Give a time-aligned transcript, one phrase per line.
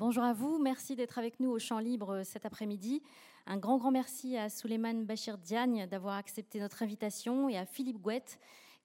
[0.00, 3.02] Bonjour à vous, merci d'être avec nous au Champ Libre cet après-midi.
[3.46, 8.00] Un grand, grand merci à Souleymane Bachir Diagne d'avoir accepté notre invitation et à Philippe
[8.00, 8.38] Gouette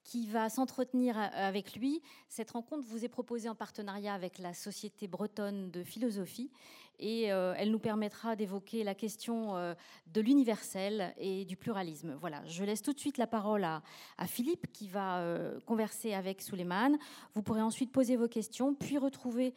[0.05, 2.01] qui va s'entretenir avec lui.
[2.29, 6.51] Cette rencontre vous est proposée en partenariat avec la Société bretonne de philosophie
[6.99, 9.73] et euh, elle nous permettra d'évoquer la question euh,
[10.13, 12.15] de l'universel et du pluralisme.
[12.19, 13.81] Voilà, je laisse tout de suite la parole à,
[14.27, 16.97] Philippe qui va euh, converser avec Souleymane.
[17.33, 19.53] Vous pourrez ensuite poser vos questions, puis retrouver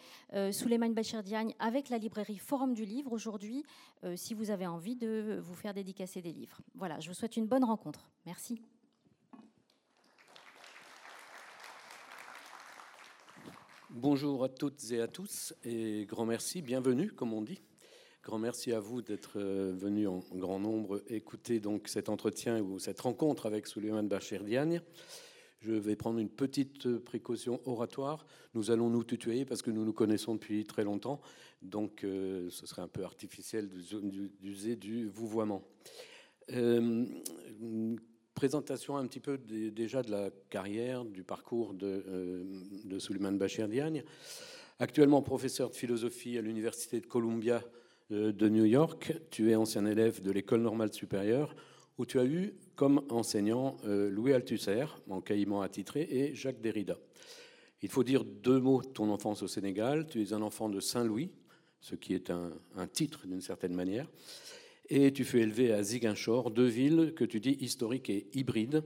[0.53, 3.65] Souleymane Bachir-Diagne avec la librairie Forum du Livre aujourd'hui,
[4.17, 6.61] si vous avez envie de vous faire dédicacer des livres.
[6.75, 8.11] Voilà, je vous souhaite une bonne rencontre.
[8.27, 8.61] Merci.
[13.91, 17.63] Bonjour à toutes et à tous et grand merci, bienvenue comme on dit.
[18.23, 22.79] Grand merci à vous d'être euh, venus en grand nombre écouter donc cet entretien ou
[22.79, 24.83] cette rencontre avec Souleymane Bachir Diagne.
[25.61, 28.27] Je vais prendre une petite précaution oratoire.
[28.53, 31.23] Nous allons nous tutoyer parce que nous nous connaissons depuis très longtemps,
[31.63, 35.63] donc euh, ce serait un peu artificiel d'user du vouvoiement.
[36.53, 37.07] Euh,
[38.39, 42.45] présentation un petit peu déjà de la carrière, du parcours de, euh,
[42.85, 44.05] de Suleiman Bachir Diagne.
[44.79, 47.65] Actuellement professeur de philosophie à l'Université de Columbia
[48.13, 51.53] euh, de New York, tu es ancien élève de l'École normale supérieure,
[51.99, 56.97] où tu as eu comme enseignant euh, Louis Althusser, en caïman attitré, et Jacques Derrida.
[57.83, 60.07] Il faut dire deux mots de ton enfance au Sénégal.
[60.07, 61.33] Tu es un enfant de Saint-Louis,
[61.81, 64.07] ce qui est un titre d'une certaine manière
[64.89, 68.83] et tu fais élever à Ziguinchor, deux villes que tu dis historiques et hybrides,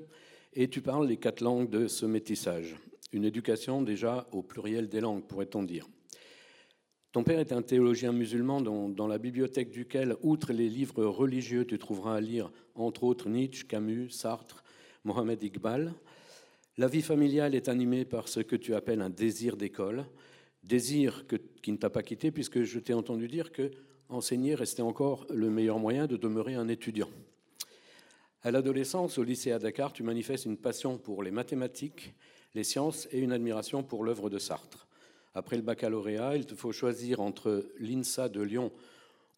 [0.55, 2.77] et tu parles les quatre langues de ce métissage.
[3.13, 5.89] Une éducation déjà au pluriel des langues, pourrait-on dire.
[7.13, 11.79] Ton père est un théologien musulman dans la bibliothèque duquel, outre les livres religieux, tu
[11.79, 14.65] trouveras à lire entre autres Nietzsche, Camus, Sartre,
[15.05, 15.93] Mohamed Iqbal.
[16.79, 20.07] La vie familiale est animée par ce que tu appelles un désir d'école,
[20.65, 21.27] désir
[21.61, 23.71] qui ne t'a pas quitté puisque je t'ai entendu dire que
[24.15, 27.09] enseigner restait encore le meilleur moyen de demeurer un étudiant.
[28.43, 32.15] À l'adolescence, au lycée à Dakar, tu manifestes une passion pour les mathématiques,
[32.55, 34.89] les sciences et une admiration pour l'œuvre de Sartre.
[35.35, 38.73] Après le baccalauréat, il te faut choisir entre l'INSA de Lyon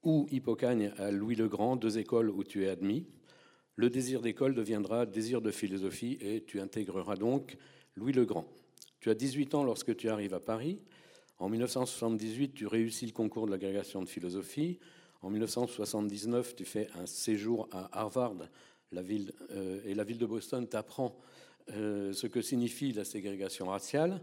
[0.02, 3.06] ou Hippocagne à Louis-le-Grand, deux écoles où tu es admis.
[3.76, 7.56] Le désir d'école deviendra désir de philosophie et tu intégreras donc
[7.96, 8.46] Louis-le-Grand.
[9.00, 10.80] Tu as 18 ans lorsque tu arrives à Paris.
[11.38, 14.78] En 1978, tu réussis le concours de l'agrégation de philosophie.
[15.20, 18.36] En 1979, tu fais un séjour à Harvard,
[18.92, 21.16] la ville, euh, et la ville de Boston t'apprend
[21.72, 24.20] euh, ce que signifie la ségrégation raciale.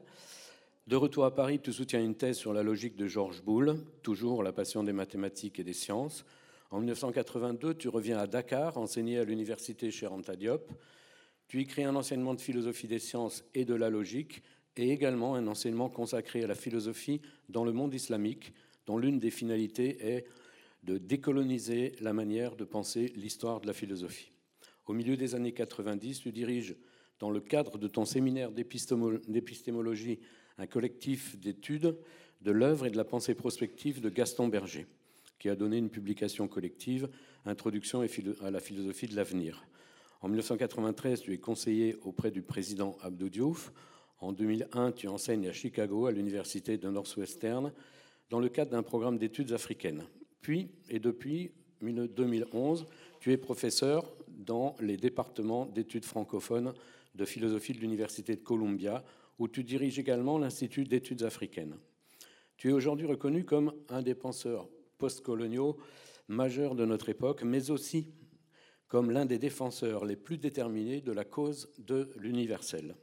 [0.88, 4.42] De retour à Paris, tu soutiens une thèse sur la logique de Georges Boulle, toujours
[4.42, 6.26] la passion des mathématiques et des sciences.
[6.70, 10.08] En 1982, tu reviens à Dakar, enseigner à l'université chez
[10.38, 10.72] Diop.
[11.48, 14.42] Tu y crées un enseignement de philosophie des sciences et de la logique
[14.78, 18.54] et également un enseignement consacré à la philosophie dans le monde islamique,
[18.86, 20.26] dont l'une des finalités est
[20.84, 24.32] de décoloniser la manière de penser l'histoire de la philosophie.
[24.88, 26.76] Au milieu des années 90, tu diriges,
[27.20, 30.20] dans le cadre de ton séminaire d'épistémologie,
[30.58, 31.96] un collectif d'études
[32.42, 34.88] de l'œuvre et de la pensée prospective de Gaston Berger,
[35.38, 37.10] qui a donné une publication collective,
[37.46, 38.04] Introduction
[38.42, 39.66] à la philosophie de l'avenir.
[40.22, 43.72] En 1993, tu es conseiller auprès du président Abdou Diouf
[44.22, 47.74] en 2001, tu enseignes à Chicago, à l'université de Northwestern,
[48.30, 50.04] dans le cadre d'un programme d'études africaines.
[50.42, 51.52] Puis, et depuis
[51.82, 52.86] 2011,
[53.20, 56.74] tu es professeur dans les départements d'études francophones
[57.16, 59.04] de philosophie de l'Université de Columbia,
[59.40, 61.76] où tu diriges également l'Institut d'études africaines.
[62.58, 65.78] Tu es aujourd'hui reconnu comme un des penseurs postcoloniaux
[66.28, 68.14] majeurs de notre époque, mais aussi
[68.88, 72.96] comme l'un des défenseurs les plus déterminés de la cause de l'universel.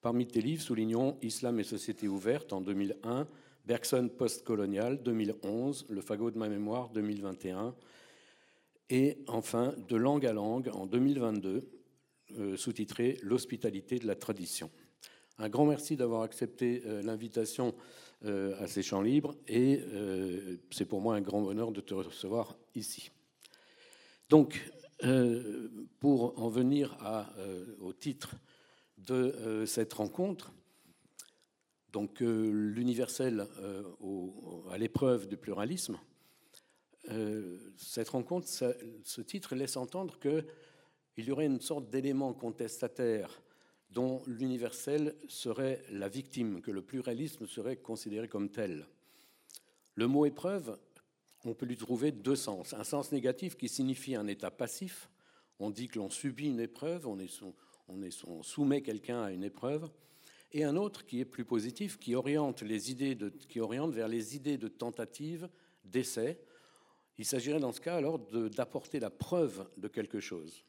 [0.00, 3.26] Parmi tes livres, soulignons Islam et société ouverte en 2001,
[3.64, 7.74] Bergson postcolonial 2011, Le fagot de ma mémoire 2021,
[8.90, 11.68] et enfin De langue à langue en 2022,
[12.38, 14.70] euh, sous-titré L'hospitalité de la tradition.
[15.38, 17.74] Un grand merci d'avoir accepté euh, l'invitation
[18.24, 19.80] euh, à ces champs libres et
[20.70, 23.10] c'est pour moi un grand bonheur de te recevoir ici.
[24.28, 24.70] Donc,
[26.00, 26.96] pour en venir
[27.80, 28.34] au titre
[28.98, 30.52] de euh, cette rencontre.
[31.92, 33.82] Donc euh, l'universel euh,
[34.70, 35.98] à l'épreuve du pluralisme.
[37.76, 43.40] cette rencontre, ce titre laisse entendre qu'il y aurait une sorte d'élément contestataire
[43.90, 48.88] dont l'universel serait la victime, que le pluralisme serait considéré comme tel.
[49.94, 50.76] Le mot épreuve,
[51.44, 52.74] on peut lui trouver deux sens.
[52.74, 55.08] Un sens négatif qui signifie un état passif.
[55.58, 57.32] On dit que l'on subit une épreuve, on est,
[57.88, 59.88] on, soumet quelqu'un à une épreuve,
[60.52, 62.64] et un autre qui est plus positif, qui oriente,
[63.48, 65.48] qui oriente vers les idées de tentative,
[65.84, 66.40] d'essai.
[67.18, 70.64] Il s'agirait dans ce cas alors d'apporter la preuve de quelque chose.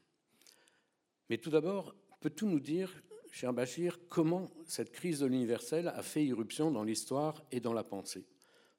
[1.30, 2.92] Mais tout d'abord, peux-tu nous dire,
[3.32, 7.84] cher Bachir, comment cette crise de l'universel a fait irruption dans l'histoire et dans la
[7.84, 8.26] pensée?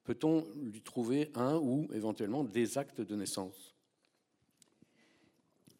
[0.03, 3.78] Peut-on lui trouver un ou éventuellement des actes de naissance?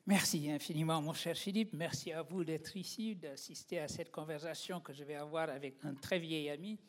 [0.09, 1.71] Merci infiniment, mon cher Philippe.
[1.73, 5.94] Merci à vous d'être ici, d'assister à cette conversation que je vais avoir avec un
[5.94, 6.79] très vieil ami.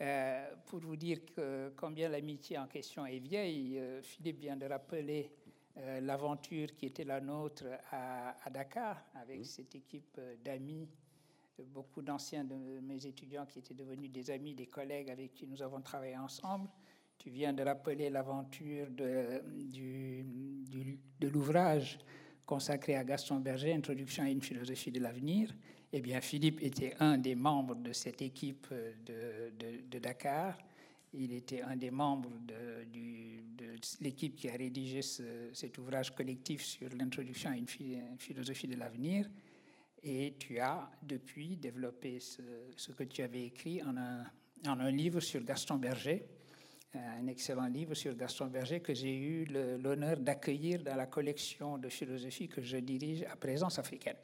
[0.00, 4.66] Euh, pour vous dire que, combien l'amitié en question est vieille, euh, Philippe vient de
[4.66, 5.32] rappeler
[5.78, 9.44] euh, l'aventure qui était la nôtre à, Dakar avec mmh.
[9.44, 10.86] cette équipe d'amis,
[11.74, 15.60] beaucoup d'anciens de mes étudiants qui étaient devenus des amis, des collègues avec qui nous
[15.60, 16.68] avons travaillé ensemble.
[17.18, 19.42] Tu viens de rappeler l'aventure de,
[21.18, 21.98] de l'ouvrage
[22.50, 25.54] consacré à Gaston Berger, Introduction à une philosophie de l'avenir.
[25.92, 28.66] Eh bien, Philippe était un des membres de cette équipe
[29.06, 30.58] de, Dakar.
[31.14, 32.84] Il était un des membres de,
[34.00, 37.68] l'équipe qui a rédigé cet ouvrage collectif sur l'introduction à une,
[38.18, 39.30] philosophie de l'avenir.
[40.02, 44.24] Et tu as depuis développé ce, que tu avais écrit en un,
[44.66, 46.24] en un livre sur Gaston Berger
[46.94, 51.88] un excellent livre sur Gaston Berger que j'ai eu l'honneur d'accueillir dans la collection de
[51.88, 54.16] philosophie que je dirige à Présence africaine.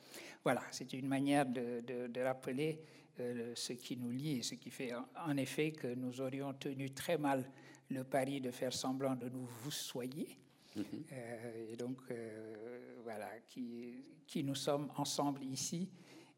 [0.43, 2.81] Voilà, c'est une manière de, rappeler
[3.21, 4.93] euh, ce qui nous lie et ce qui fait
[5.25, 7.49] en effet que nous aurions tenu très mal
[7.91, 10.37] le pari de faire semblant de nous vous soyez.
[10.77, 10.83] Mm-hmm.
[11.13, 15.89] Euh, et donc, euh, voilà, qui, qui, nous sommes ensemble ici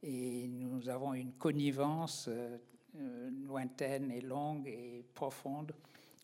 [0.02, 2.28] et nous avons une connivence
[3.44, 5.72] lointaine et longue et profonde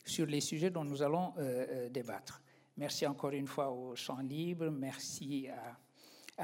[0.04, 2.42] sur les sujets dont nous allons euh, euh, débattre.
[2.76, 5.78] Merci encore une fois au Champ Libre, merci à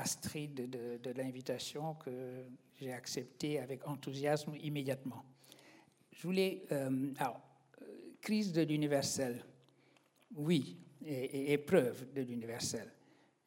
[0.01, 2.45] Astrid de, l'invitation que
[2.81, 5.25] j'ai acceptée avec enthousiasme immédiatement.
[6.13, 6.63] Je voulais.
[6.71, 7.41] Euh, alors,
[8.21, 9.45] crise de l'universel,
[10.37, 12.93] oui, et, épreuve de l'universel.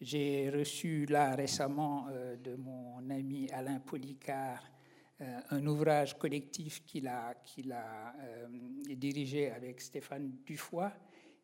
[0.02, 2.08] J'ai reçu là récemment
[2.44, 4.73] de mon ami Alain Policard
[5.20, 8.48] un ouvrage collectif qu'il a, qu'il a euh,
[8.96, 10.90] dirigé avec Stéphane Dufoy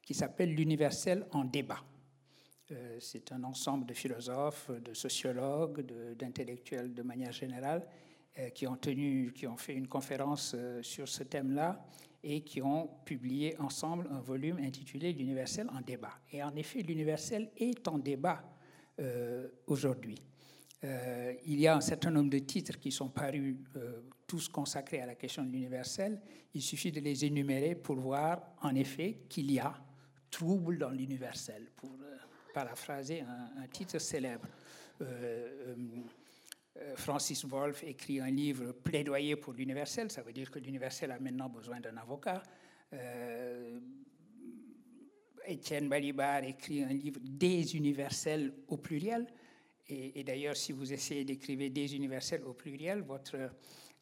[0.01, 1.83] qui s'appelle L'universel en débat.
[2.71, 5.81] Euh, c'est un ensemble de philosophes, de sociologues,
[6.16, 7.86] d'intellectuels de, manière générale
[8.54, 11.86] qui ont tenu, qui ont fait une conférence sur ce thème-là
[12.24, 16.13] et qui ont publié ensemble un volume intitulé L'universel en débat.
[16.31, 18.42] Et en effet, l'universel est en débat
[19.68, 20.22] aujourd'hui.
[20.84, 25.02] Euh, il y a un certain nombre de titres qui sont parus, euh, tous consacrés
[25.02, 26.22] à la question de l'universel.
[26.54, 29.74] Il suffit de les énumérer pour voir, en effet, qu'il y a
[30.31, 32.16] trouble dans l'universel, pour euh,
[32.54, 34.48] paraphraser un, titre célèbre.
[36.96, 41.50] Francis Wolff écrit un livre plaidoyer pour l'universel, ça veut dire que l'universel a maintenant
[41.50, 42.44] besoin d'un avocat.
[45.46, 49.25] Étienne Balibar écrit un livre des universels au pluriel.
[49.89, 53.38] Et, d'ailleurs, si vous essayez d'écrire des universels au pluriel, votre,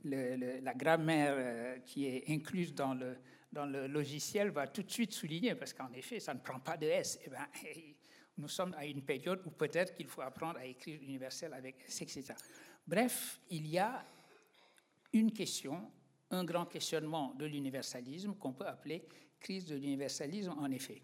[0.03, 3.17] la grammaire euh, qui est incluse dans le,
[3.51, 6.75] dans le logiciel va tout de suite souligner, parce qu'en effet, ça ne prend pas
[6.75, 7.19] de S.
[7.25, 7.47] Eh ben,
[8.37, 12.01] nous sommes à une période où peut-être qu'il faut apprendre à écrire universel avec S,
[12.01, 12.33] etc.
[12.85, 14.05] Bref, il y a
[15.13, 15.89] une question,
[16.31, 19.05] un grand questionnement de l'universalisme qu'on peut appeler
[19.39, 21.01] crise de l'universalisme, en effet.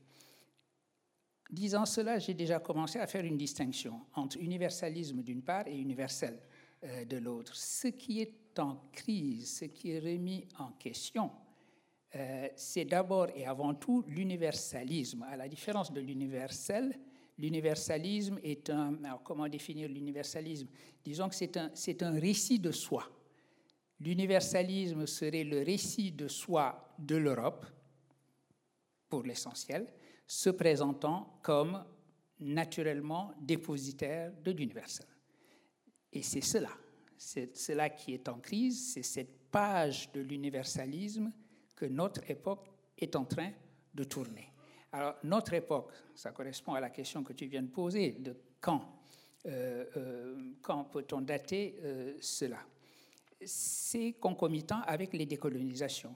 [1.50, 6.40] Disant cela, j'ai déjà commencé à faire une distinction entre universalisme d'une part et universel
[6.84, 7.56] euh, de l'autre.
[7.56, 11.32] Ce qui est en crise, ce qui est remis en question,
[12.16, 15.24] euh, c'est d'abord et avant tout l'universalisme.
[15.24, 16.98] À la différence de l'universel,
[17.38, 19.04] l'universalisme est un...
[19.04, 20.68] Alors comment définir l'universalisme?
[21.04, 21.72] Disons que c'est un,
[22.08, 23.10] un récit de soi.
[24.00, 27.66] L'universalisme serait le récit de soi de l'Europe,
[29.08, 29.88] pour l'essentiel,
[30.34, 31.84] se présentant comme
[32.40, 35.06] naturellement dépositaire de l'universel.
[36.12, 36.72] Et c'est cela,
[37.16, 41.32] c'est cela qui est en crise, c'est cette page de l'universalisme
[41.76, 43.52] que notre époque est en train
[43.94, 44.52] de tourner.
[44.92, 49.04] Alors, notre époque, ça correspond à la question que tu viens de poser, de quand,
[49.46, 52.60] euh, euh, quand peut-on dater euh, cela?
[53.46, 56.16] C'est concomitant avec les décolonisations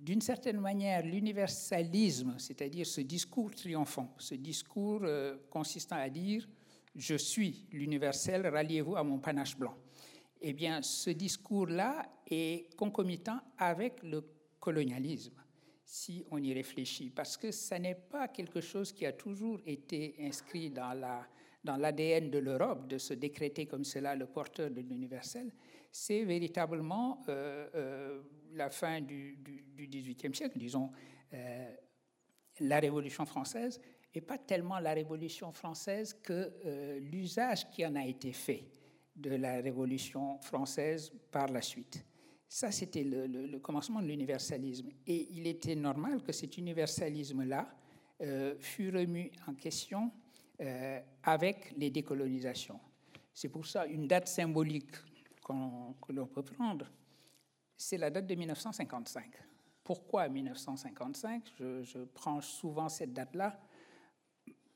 [0.00, 6.48] d'une certaine manière, l'universalisme, c'est-à-dire ce discours triomphant, ce discours euh, consistant à dire
[6.96, 9.76] je suis l'universel, ralliez-vous à mon panache blanc.
[10.40, 14.24] Eh bien, ce discours-là est concomitant avec le
[14.58, 15.40] colonialisme,
[15.84, 20.16] si on y réfléchit, parce que ce n'est pas quelque chose qui a toujours été
[20.20, 21.26] inscrit dans la,
[21.62, 25.52] dans l'ADN de l'Europe de se décréter comme cela le porteur de l'universel,
[25.92, 27.22] c'est véritablement
[28.52, 29.38] la fin du,
[29.78, 30.90] XVIIIe siècle, disons
[32.60, 33.80] la Révolution française,
[34.12, 38.68] et pas tellement la Révolution française que l'usage qui en a été fait
[39.16, 42.04] de la Révolution française par la suite.
[42.52, 44.88] Ça, c'était le, commencement de l'universalisme.
[45.06, 47.72] Et il était normal que cet universalisme-là
[48.22, 50.10] euh, fût remis en question
[50.60, 52.80] euh, avec les décolonisations.
[53.32, 54.90] C'est pour ça une date symbolique
[55.46, 56.90] que l'on peut prendre,
[57.80, 59.24] c'est la date de 1955.
[59.82, 63.58] Pourquoi 1955 je, prends souvent cette date-là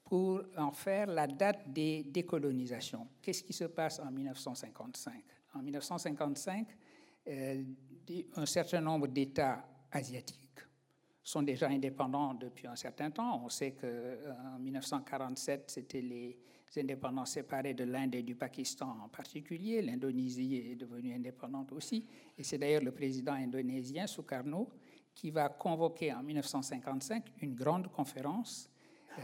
[0.05, 3.07] pour en faire la date des décolonisations.
[3.21, 5.23] Qu'est-ce qui se passe en 1955
[5.55, 6.67] En 1955,
[7.29, 7.63] euh,
[8.37, 10.61] un certain nombre d'États asiatiques
[11.23, 13.45] sont déjà indépendants depuis un certain temps.
[13.45, 16.39] On sait qu'en euh, 1947, c'était les
[16.78, 19.83] indépendants séparés de l'Inde et du Pakistan en particulier.
[19.83, 22.07] L'Indonésie est devenue indépendante aussi.
[22.37, 24.69] Et c'est d'ailleurs le président indonésien, Sukarno,
[25.14, 28.69] qui va convoquer en 1955 une grande conférence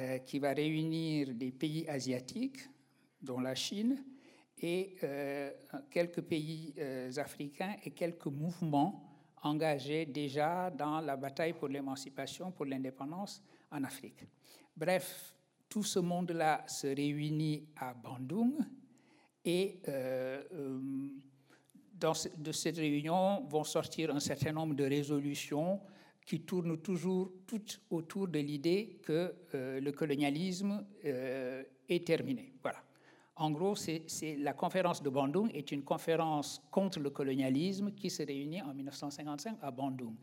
[0.01, 2.69] euh, qui va réunir des pays asiatiques,
[3.21, 4.05] dont la Chine,
[4.63, 5.51] et euh,
[5.91, 9.07] quelques pays euh, africains et quelques mouvements
[9.43, 14.27] engagés déjà dans la bataille pour l'émancipation, pour l'indépendance en Afrique.
[14.77, 15.35] Bref,
[15.71, 18.53] tout ce monde-là se réunit à Bandung
[19.43, 19.81] et
[21.95, 25.81] dans, de cette réunion vont sortir un certain nombre de résolutions
[26.27, 32.53] qui tourne toujours tout autour de l'idée que euh, le colonialisme euh, est terminé.
[32.63, 32.79] Voilà.
[33.37, 33.75] En gros,
[34.39, 39.57] la conférence de Bandung est une conférence contre le colonialisme qui se réunit en 1955
[39.63, 40.15] à Bandung.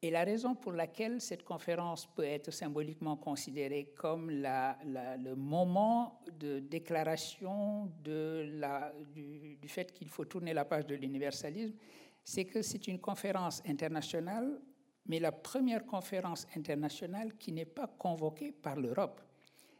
[0.00, 6.60] Et la raison pour laquelle cette conférence peut être symboliquement considérée comme le moment de
[6.60, 11.74] déclaration du fait qu'il faut tourner la page de l'universalisme,
[12.22, 14.60] c'est que c'est une conférence internationale
[15.08, 19.20] mais la première conférence internationale qui n'est pas convoquée par l'Europe.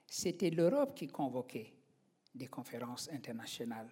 [0.06, 1.74] C'était l'Europe qui convoquait
[2.34, 3.88] des conférences internationales.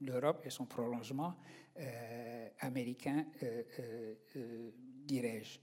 [0.00, 1.36] L'Europe et son prolongement
[1.78, 3.62] euh, américain, euh,
[4.36, 4.70] euh,
[5.10, 5.58] dirais-je.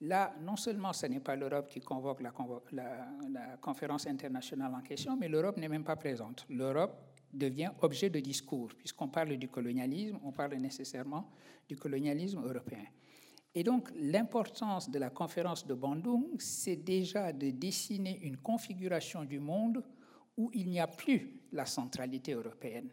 [0.00, 2.32] Là, non seulement ce n'est pas l'Europe qui convoque la,
[2.72, 6.46] la, conférence internationale en question, mais l'Europe n'est même pas présente.
[6.48, 6.94] L'Europe
[7.32, 8.70] devient objet de discours.
[8.76, 11.30] Puisqu'on parle du colonialisme, on parle nécessairement
[11.68, 12.84] du colonialisme européen.
[13.54, 19.40] Et donc l'importance de la conférence de Bandung, c'est déjà de dessiner une configuration du
[19.40, 19.82] monde
[20.36, 22.90] où il n'y a plus la centralité européenne.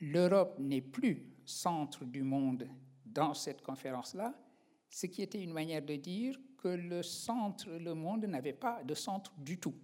[0.00, 2.68] L'Europe n'est plus centre du monde
[3.06, 4.34] dans cette conférence-là,
[4.92, 8.94] ce qui était une manière de dire que le centre, le monde n'avait pas de
[8.94, 9.74] centre du tout,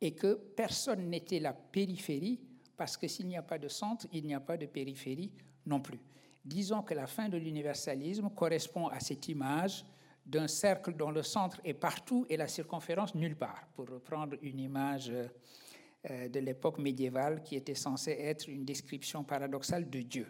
[0.00, 2.40] et que personne n'était la périphérie,
[2.76, 5.32] parce que s'il n'y a pas de centre, il n'y a pas de périphérie
[5.64, 5.98] non plus.
[6.44, 9.84] Disons que la fin de l'universalisme correspond à cette image
[10.26, 14.60] d'un cercle dont le centre est partout et la circonférence nulle part, pour reprendre une
[14.60, 20.26] image euh, de l'époque médiévale qui était censée être une description paradoxale de Dieu.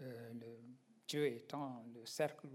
[0.00, 0.32] Euh,
[1.08, 2.46] Dieu étant le cercle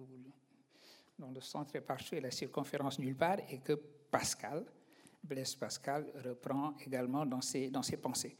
[1.17, 4.65] dont le centre est partout et la circonférence nulle part, et que Pascal,
[5.23, 8.37] Blaise Pascal, reprend également dans ses, dans ses pensées.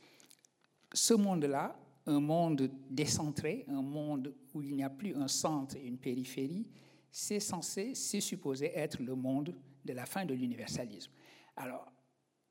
[0.94, 1.78] Ce monde-là
[2.08, 6.68] un monde décentré, un monde où il n'y a plus un centre et une périphérie,
[7.12, 11.12] c'est censé, c'est supposé être le monde de la fin de l'universalisme.
[11.56, 11.92] Alors,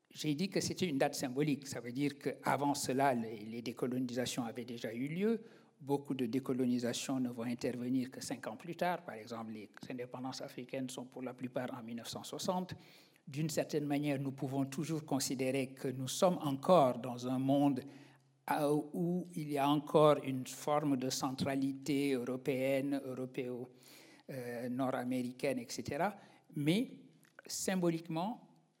[0.09, 1.67] j'ai dit que c'était une date symbolique.
[1.67, 5.41] Ça veut dire qu'avant cela, les, décolonisations avaient déjà eu lieu.
[5.79, 9.03] Beaucoup de décolonisations ne vont intervenir que cinq ans plus tard.
[9.03, 12.73] Par exemple, les indépendances africaines sont pour la plupart en 1960.
[13.27, 17.81] D'une certaine manière, nous pouvons toujours considérer que nous sommes encore dans un monde
[18.93, 26.09] où il y a encore une forme de centralité européenne, européo-nord-américaine, euh, etc.
[26.55, 26.91] Mais
[27.47, 28.39] symboliquement,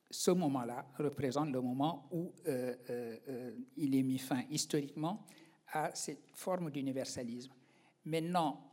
[0.09, 5.25] ce moment-là représente le moment où euh, euh, il est mis fin historiquement
[5.75, 7.51] à cette forme d'universalisme.
[8.05, 8.63] Maintenant,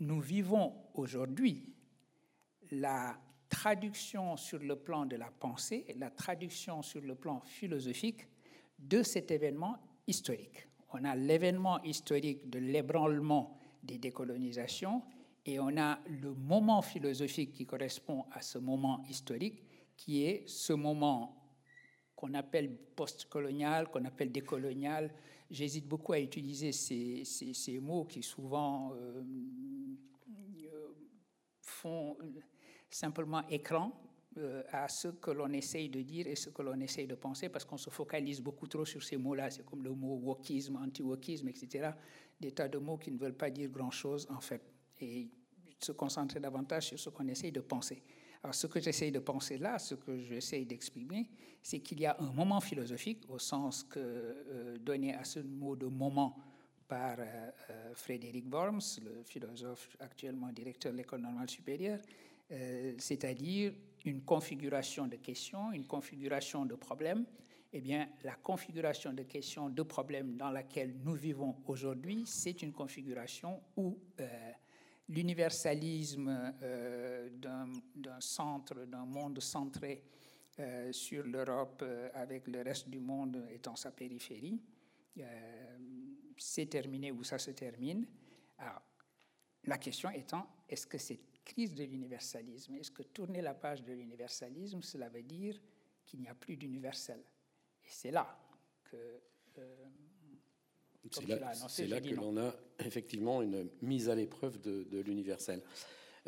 [0.00, 1.74] nous vivons aujourd'hui
[2.70, 3.18] la
[3.50, 8.26] traduction sur le plan de la pensée, la traduction sur le plan philosophique
[8.78, 9.76] de cet événement
[10.06, 10.68] historique.
[10.92, 15.02] On a l'événement historique de l'ébranlement des décolonisations
[15.44, 19.62] et on a le moment philosophique qui correspond à ce moment historique,
[19.96, 21.37] qui est ce moment
[22.18, 25.14] qu'on appelle postcolonial, qu'on appelle décolonial.
[25.48, 29.22] J'hésite beaucoup à utiliser ces, mots qui souvent euh,
[31.60, 32.16] font
[32.90, 33.92] simplement écran
[34.36, 37.50] euh, à ce que l'on essaye de dire et ce que l'on essaye de penser,
[37.50, 39.50] parce qu'on se focalise beaucoup trop sur ces mots-là.
[39.50, 41.92] C'est comme le mot wokisme, anti-wokisme, etc.
[42.40, 44.62] Des tas de mots qui ne veulent pas dire grand-chose, en fait.
[45.00, 45.28] Et
[45.78, 48.02] se concentrer davantage sur ce qu'on essaye de penser.
[48.42, 51.28] Alors, ce que j'essaye de penser là, ce que j'essaye d'exprimer,
[51.62, 55.74] c'est qu'il y a un moment philosophique, au sens que euh, donné à ce mot
[55.74, 56.36] de moment
[56.86, 62.00] par euh, euh, Frédéric Worms, le philosophe actuellement directeur de l'École normale supérieure,
[62.96, 63.74] c'est-à-dire
[64.06, 67.26] une configuration de questions, une configuration de problèmes.
[67.74, 72.72] Eh bien, la configuration de questions, de problèmes dans laquelle nous vivons aujourd'hui, c'est une
[72.72, 73.98] configuration où
[75.08, 80.04] l'universalisme euh, d'un centre, d'un monde centré
[80.58, 84.60] euh, sur l'Europe euh, avec le reste du monde étant sa périphérie,
[86.36, 88.06] c'est terminé où ça se termine.
[89.64, 93.92] La question étant, est-ce que cette crise de l'universalisme, est-ce que tourner la page de
[93.92, 95.60] l'universalisme, cela veut dire
[96.06, 97.18] qu'il n'y a plus d'universel?
[97.82, 98.38] Et c'est là
[98.84, 99.20] que
[101.10, 105.62] c'est là, que l'on a effectivement une mise à l'épreuve de, l'universel.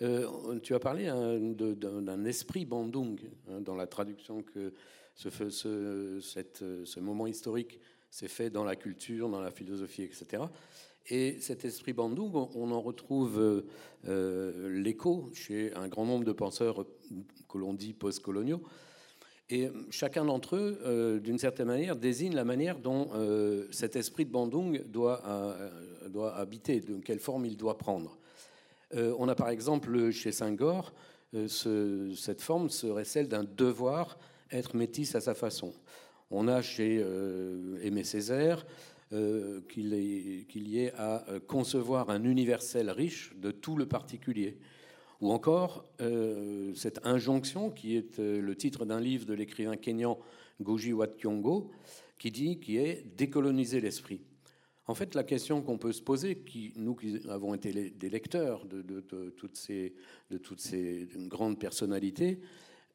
[0.02, 4.72] Euh, tu as parlé hein, d'un esprit Bandung hein, dans la traduction que
[5.14, 10.44] ce, ce, cette, ce moment historique s'est fait dans la culture, dans la philosophie, etc.
[11.08, 13.64] Et cet esprit Bandung, on en retrouve
[14.06, 16.86] euh, l'écho chez un grand nombre de penseurs
[17.48, 18.62] que l'on dit post-coloniaux,
[19.50, 24.24] et chacun d'entre eux, euh, d'une certaine manière, désigne la manière dont euh, cet esprit
[24.24, 28.16] de Bandung doit, euh, doit habiter, de quelle forme il doit prendre.
[28.94, 30.92] on a par exemple chez Senghor,
[31.48, 34.18] cette forme serait celle d'un devoir
[34.50, 35.72] être métis à sa façon.
[36.30, 37.04] On a chez
[37.82, 38.66] Aimé Césaire
[39.10, 44.58] qu'il y ait à concevoir un universel riche de tout le particulier.
[45.20, 50.18] Ou encore euh, cette injonction qui est euh, le titre d'un livre de l'écrivain kényan
[50.60, 51.08] Goji Wat
[52.18, 54.22] qui dit qui est décoloniser l'esprit.
[54.86, 56.42] En fait, la question qu'on peut se poser,
[56.74, 59.94] nous qui avons été des lecteurs de, toutes, ces,
[60.30, 62.40] de toutes ces grandes personnalités,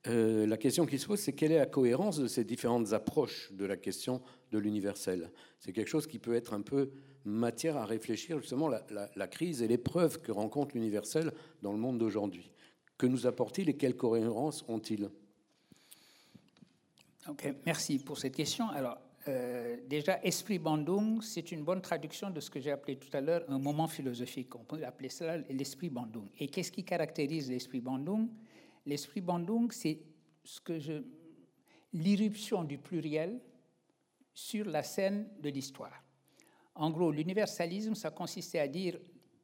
[0.08, 3.52] euh, la question qui se pose, c'est quelle est la cohérence de ces différentes approches
[3.54, 4.22] de la question
[4.52, 5.32] de l'universel?
[5.60, 6.92] C'est quelque chose qui peut être un peu
[7.26, 8.86] matière à réfléchir justement la,
[9.16, 12.52] la, crise et l'épreuve que rencontre l'universel dans le monde d'aujourd'hui.
[12.98, 15.10] Que nous apporte-t-il et quelle cohérence ont-ils?
[17.66, 18.70] Merci pour cette question.
[18.70, 23.16] Alors, euh, déjà, esprit Bandung, c'est une bonne traduction de ce que j'ai appelé tout
[23.18, 24.56] à l'heure un moment philosophique.
[24.56, 26.28] On peut appeler cela l'esprit Bandung.
[26.40, 28.30] Et qu'est-ce qui caractérise l'esprit Bandung?
[28.86, 30.00] L'esprit Bandung, c'est
[31.92, 33.40] l'irruption du pluriel
[34.34, 36.05] sur la scène de l'histoire.
[36.76, 39.00] En gros, l'universalisme, ça consistait à dire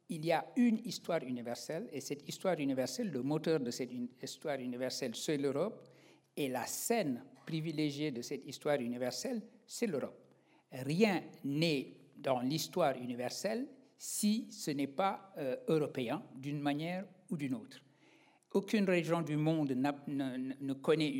[0.08, 3.90] il y a une histoire universelle, et cette histoire universelle, le moteur de cette
[4.22, 5.88] histoire universelle, c'est l'Europe,
[6.36, 10.18] et la scène privilégiée de cette histoire universelle, c'est l'Europe.
[10.70, 13.66] Rien n'est dans l'histoire universelle
[13.96, 17.78] si ce n'est pas euh, européen d'une manière ou d'une autre.
[18.52, 21.10] Aucune région du monde ne, ne, connaît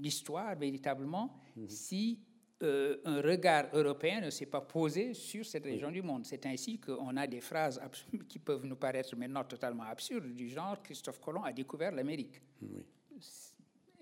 [0.00, 1.68] l'histoire véritablement mm-hmm.
[1.68, 2.20] si
[2.62, 6.24] euh, un regard européen ne s'est pas posé sur cette région du monde.
[6.24, 7.80] C'est ainsi qu'on a des phrases
[8.28, 12.40] qui peuvent nous paraître maintenant totalement absurdes, du genre Christophe Colomb a découvert l'Amérique.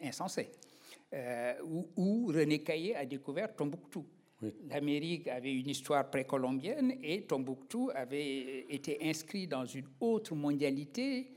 [0.03, 0.51] Insensé.
[1.13, 1.55] Euh,
[1.97, 4.07] ou, René Caillé a découvert Tombouctou.
[4.69, 11.31] L'Amérique avait une histoire précolombienne et Tombouctou avait été inscrit dans une autre mondialité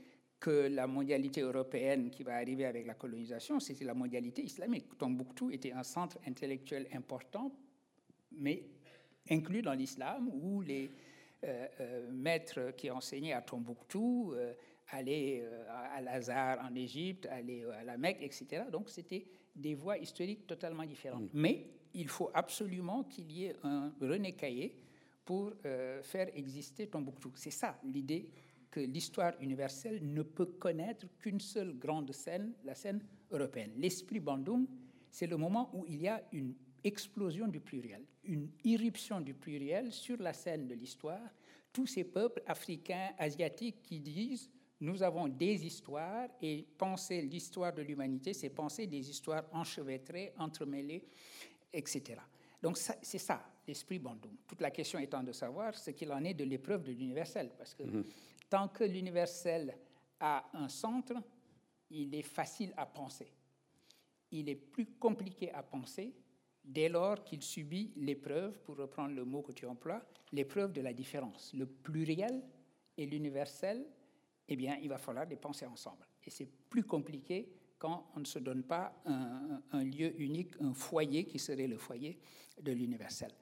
[0.44, 4.98] que la mondialité européenne qui va arriver avec la colonisation, c'était la mondialité islamique.
[4.98, 7.50] Tombouctou était un centre intellectuel important,
[8.30, 8.62] mais
[9.30, 10.90] inclus dans l'islam, où les
[11.44, 14.52] euh, euh, maîtres qui enseignaient à Tombouctou euh,
[14.90, 15.48] allaient
[15.94, 18.64] à Lazare en Égypte, allaient à la Mecque, etc.
[18.70, 19.24] Donc c'était
[19.56, 21.32] des voies historiques totalement différentes.
[21.32, 21.40] Mm.
[21.40, 24.76] Mais il faut absolument qu'il y ait un René Caillé
[25.24, 25.54] pour
[26.02, 27.32] faire exister Tombouctou.
[27.34, 28.28] C'est ça l'idée
[28.74, 33.70] que l'histoire universelle ne peut connaître qu'une seule grande scène, la scène européenne.
[33.76, 34.66] L'esprit Bandung,
[35.12, 39.92] c'est le moment où il y a une explosion du pluriel, une irruption du pluriel
[39.92, 41.22] sur la scène de l'histoire.
[41.72, 47.82] Tous ces peuples africains, asiatiques qui disent nous avons des histoires et penser l'histoire de
[47.82, 51.04] l'humanité, c'est penser des histoires enchevêtrées, entremêlées,
[51.72, 52.16] etc.
[52.60, 54.34] Donc c'est ça, l'esprit Bandung.
[54.48, 57.72] Toute la question étant de savoir ce qu'il en est de l'épreuve de l'universel, parce
[57.72, 58.04] que mm-hmm.
[58.54, 59.76] Tant que l'universel
[60.20, 61.14] a un centre,
[61.90, 63.32] il est facile à penser.
[64.30, 66.14] Il est plus compliqué à penser
[66.62, 70.92] dès lors qu'il subit l'épreuve, pour reprendre le mot que tu emploies, l'épreuve de la
[70.92, 71.52] différence.
[71.52, 72.44] Le pluriel
[72.96, 73.84] et l'universel,
[74.46, 76.06] eh bien, il va falloir les penser ensemble.
[76.24, 81.24] Et c'est plus compliqué quand on ne se donne pas un, lieu unique, un foyer
[81.24, 82.20] qui serait le foyer
[82.62, 83.32] de l'universel.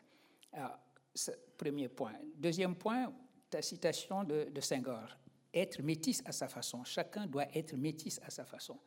[1.59, 2.15] Premier point.
[2.35, 3.13] Deuxième point,
[3.53, 5.19] ta citation de, de Senghor.
[5.53, 6.83] Être métis à sa façon.
[6.85, 8.79] Chacun doit être métis à sa façon.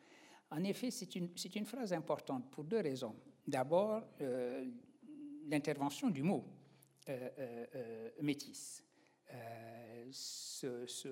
[0.49, 3.15] En effet, c'est une, phrase importante pour deux raisons.
[3.47, 4.65] D'abord, euh,
[5.47, 6.43] l'intervention du mot
[7.10, 8.82] euh, euh, métis.
[10.12, 11.10] Ce, ce,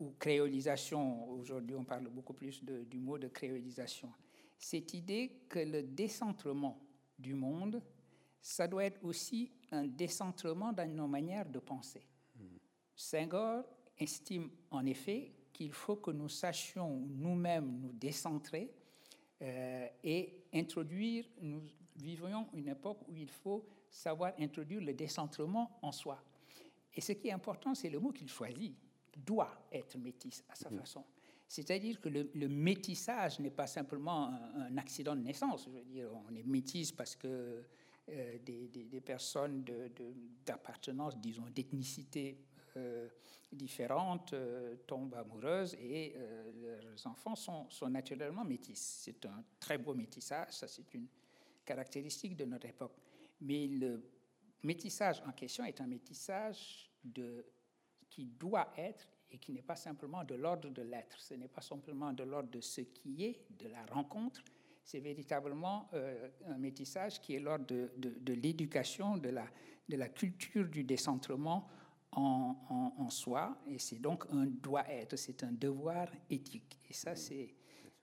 [0.00, 4.10] ou créolisation, aujourd'hui on parle beaucoup plus du mot de créolisation.
[4.58, 6.80] Cette idée que le décentrement
[7.18, 7.82] du monde,
[8.40, 12.06] ça doit être aussi un décentrement dans nos manières de penser.
[12.94, 13.64] Senghor
[13.98, 18.72] estime en effet qu'il faut que nous sachions nous-mêmes nous décentrer
[19.42, 21.62] euh, et introduire, nous
[21.96, 26.22] vivons une époque où il faut savoir introduire le décentrement en soi.
[26.94, 28.74] Et ce qui est important, c'est le mot qu'il choisit,
[29.16, 30.78] doit être métis à sa mmh.
[30.78, 31.04] façon.
[31.46, 35.66] C'est-à-dire que le, métissage n'est pas simplement un, accident de naissance.
[35.66, 37.62] Je veux dire, on est métis parce que
[38.08, 39.64] euh, des, personnes
[40.44, 42.38] d'appartenance, disons, d'ethnicité
[43.52, 46.16] différentes euh, tombent amoureuses et
[46.60, 48.78] leurs enfants sont, sont, naturellement métis.
[49.04, 51.06] C'est un très beau métissage, ça c'est une
[51.64, 52.96] caractéristique de notre époque.
[53.40, 54.02] Mais le
[54.62, 57.44] métissage en question est un métissage de,
[58.08, 61.20] qui doit être et qui n'est pas simplement de l'ordre de l'être.
[61.20, 64.42] Ce n'est pas simplement de l'ordre de ce qui est, de la rencontre,
[64.84, 69.46] c'est véritablement euh, un métissage qui est l'ordre de, de, l'éducation, de la,
[69.88, 71.66] de la culture du décentrement
[72.16, 76.78] en, en, soi, et c'est donc un doit-être, c'est un devoir éthique.
[76.88, 77.54] Et ça, c'est,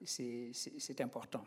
[0.04, 1.44] c'est, important.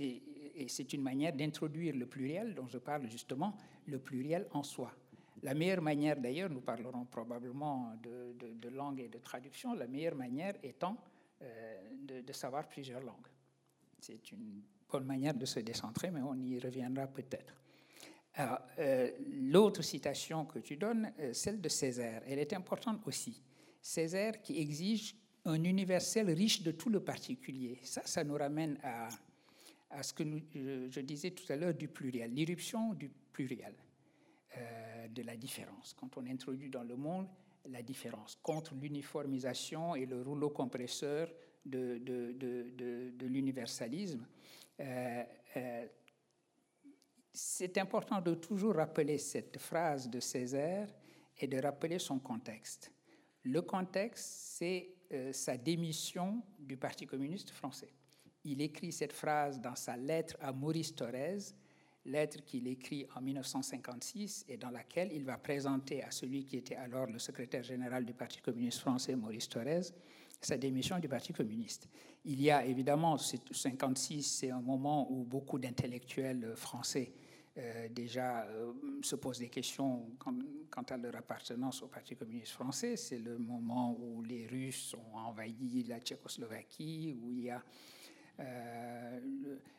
[0.00, 4.92] et c'est une manière d'introduire le pluriel dont je parle justement, le pluriel en soi.
[5.42, 10.14] La meilleure manière, d'ailleurs, nous parlerons probablement de, de, langue et de traduction, la meilleure
[10.14, 10.96] manière étant
[11.42, 13.28] euh, de, savoir plusieurs langues.
[14.00, 17.54] C'est une bonne manière de se décentrer, mais on y reviendra peut-être.
[18.38, 23.42] Euh, l'autre citation que tu donnes, euh, celle de Césaire, elle est importante aussi.
[23.80, 27.78] Césaire qui exige un universel riche de tout le particulier.
[27.82, 32.92] Ça, ça nous ramène à, ce que je, disais tout à l'heure du pluriel, l'irruption
[32.94, 33.74] du pluriel,
[34.56, 35.94] euh, de la différence.
[35.98, 37.28] Quand on introduit dans le monde
[37.64, 41.28] la différence contre l'uniformisation et le rouleau compresseur
[41.64, 44.26] de, de, de, de l'universalisme,
[44.80, 45.22] euh,
[45.56, 45.86] euh,
[47.36, 50.88] c'est important de toujours rappeler cette phrase de Césaire
[51.38, 52.90] et de rappeler son contexte.
[53.42, 57.92] Le contexte, c'est euh, sa démission du Parti communiste français.
[58.44, 61.38] Il écrit cette phrase dans sa lettre à Maurice Thorez,
[62.06, 66.76] lettre qu'il écrit en 1956 et dans laquelle il va présenter à celui qui était
[66.76, 69.92] alors le secrétaire général du Parti communiste français, Maurice Thorez,
[70.40, 71.90] sa démission du Parti communiste.
[72.24, 77.12] Il y a évidemment, 56, c'est un moment où beaucoup d'intellectuels français
[77.58, 82.96] euh, déjà euh, se posent des questions quant, à leur appartenance au Parti communiste français.
[82.96, 87.62] C'est le moment où les Russes ont envahi la Tchécoslovaquie, où il y a
[88.40, 89.20] euh,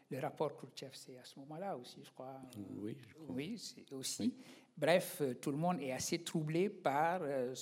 [0.09, 2.41] le, rapport Khrouchtchev, c'est à ce moment-là aussi, je crois.
[2.81, 2.97] Oui,
[3.29, 4.33] Oui, c'est aussi.
[4.75, 7.53] Bref, tout le monde est assez troublé par euh,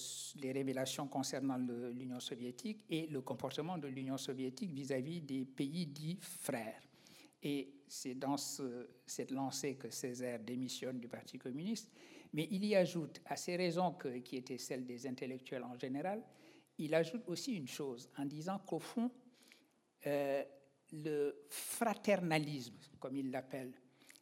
[0.41, 6.19] les révélations concernant l'Union soviétique et le comportement de l'Union soviétique vis-à-vis des pays dits
[6.21, 6.81] frères.
[7.43, 11.91] Et c'est dans cette lancée que Césaire démissionne du Parti communiste.
[12.33, 16.23] Mais il y ajoute, à ces raisons qui étaient celles des intellectuels en général,
[16.77, 19.09] il ajoute aussi une chose en disant qu'au fond,
[20.07, 20.43] euh,
[20.91, 23.73] le fraternalisme, comme il l'appelle,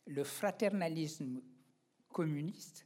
[0.06, 1.42] le fraternalisme
[2.10, 2.86] communiste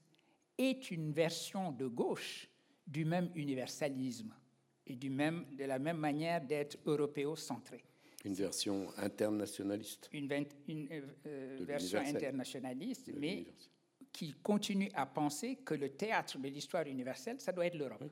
[0.57, 2.49] est une version de gauche
[2.85, 4.33] du même universalisme
[4.85, 7.83] et du même, de la même manière d'être européocentré.
[8.27, 10.09] Une version internationaliste.
[10.11, 13.45] Une, euh, euh, version internationaliste, mais
[14.11, 18.03] qui continue à penser que le théâtre de l'histoire universelle, ça doit être l'Europe.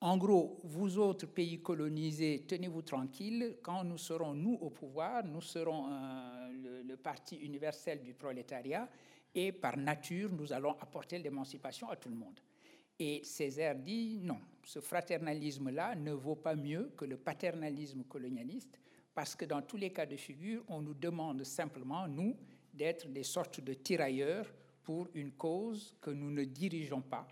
[0.00, 5.42] En gros, vous autres pays colonisés, tenez-vous tranquilles, quand nous serons, nous, au pouvoir, nous
[5.42, 5.88] serons
[6.50, 8.88] le, le, parti universel du prolétariat,
[9.34, 12.40] et par nature, nous allons apporter l'émancipation à tout le monde.
[12.98, 18.78] Et Césaire dit non, ce fraternalisme-là ne vaut pas mieux que le paternalisme colonialiste,
[19.20, 22.34] parce que dans tous les cas de figure, on nous demande simplement, nous,
[22.72, 24.50] d'être des sortes de tirailleurs
[24.82, 27.28] pour une cause que nous ne dirigeons pas,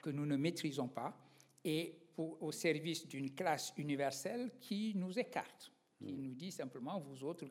[0.00, 1.14] que nous ne maîtrisons pas,
[1.62, 6.22] et pour, au service d'une classe universelle qui nous écarte, qui mm.
[6.22, 7.44] nous dit simplement, vous autres,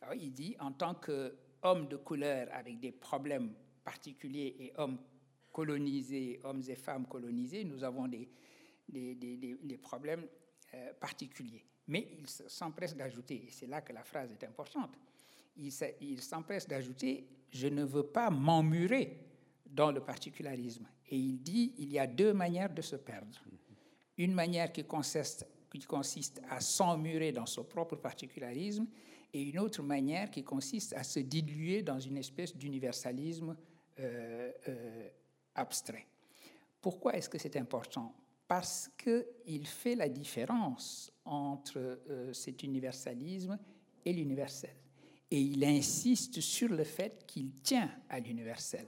[0.00, 3.52] Alors, il dit, en tant que hommes de couleur avec des problèmes
[3.84, 5.00] particuliers et hommes
[5.52, 8.26] colonisés, hommes et femmes colonisés, nous avons des,
[8.88, 10.26] des, des, des problèmes
[10.72, 11.66] euh, particuliers.
[11.88, 14.96] Mais il s'empresse d'ajouter, et c'est là que la phrase est importante,
[15.56, 19.18] il s'empresse d'ajouter, je ne veux pas m'emmurer
[19.66, 20.86] dans le particularisme.
[21.10, 23.38] Et il dit, il y a deux manières de se perdre.
[24.16, 28.86] Une manière qui consiste, qui consiste à s'emmurer dans son propre particularisme
[29.32, 33.56] et une autre manière qui consiste à se diluer dans une espèce d'universalisme
[34.00, 35.08] euh, euh,
[35.54, 36.06] abstrait.
[36.80, 38.14] Pourquoi est-ce que c'est important?
[38.46, 43.58] Parce qu'il fait la différence entre euh, cet universalisme
[44.04, 44.74] et l'universel.
[45.30, 48.86] Et il insiste sur le fait qu'il tient à l'universel.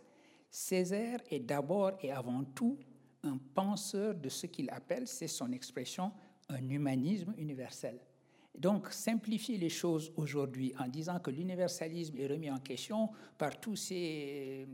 [0.51, 2.79] Césaire est d'abord et avant tout
[3.23, 6.13] un penseur de ce qu'il appelle, c'est son expression,
[6.49, 8.01] un humanisme universel.
[8.59, 13.77] Donc, simplifier les choses aujourd'hui en disant que l'universalisme est remis en question par tous
[13.77, 14.73] ces euh,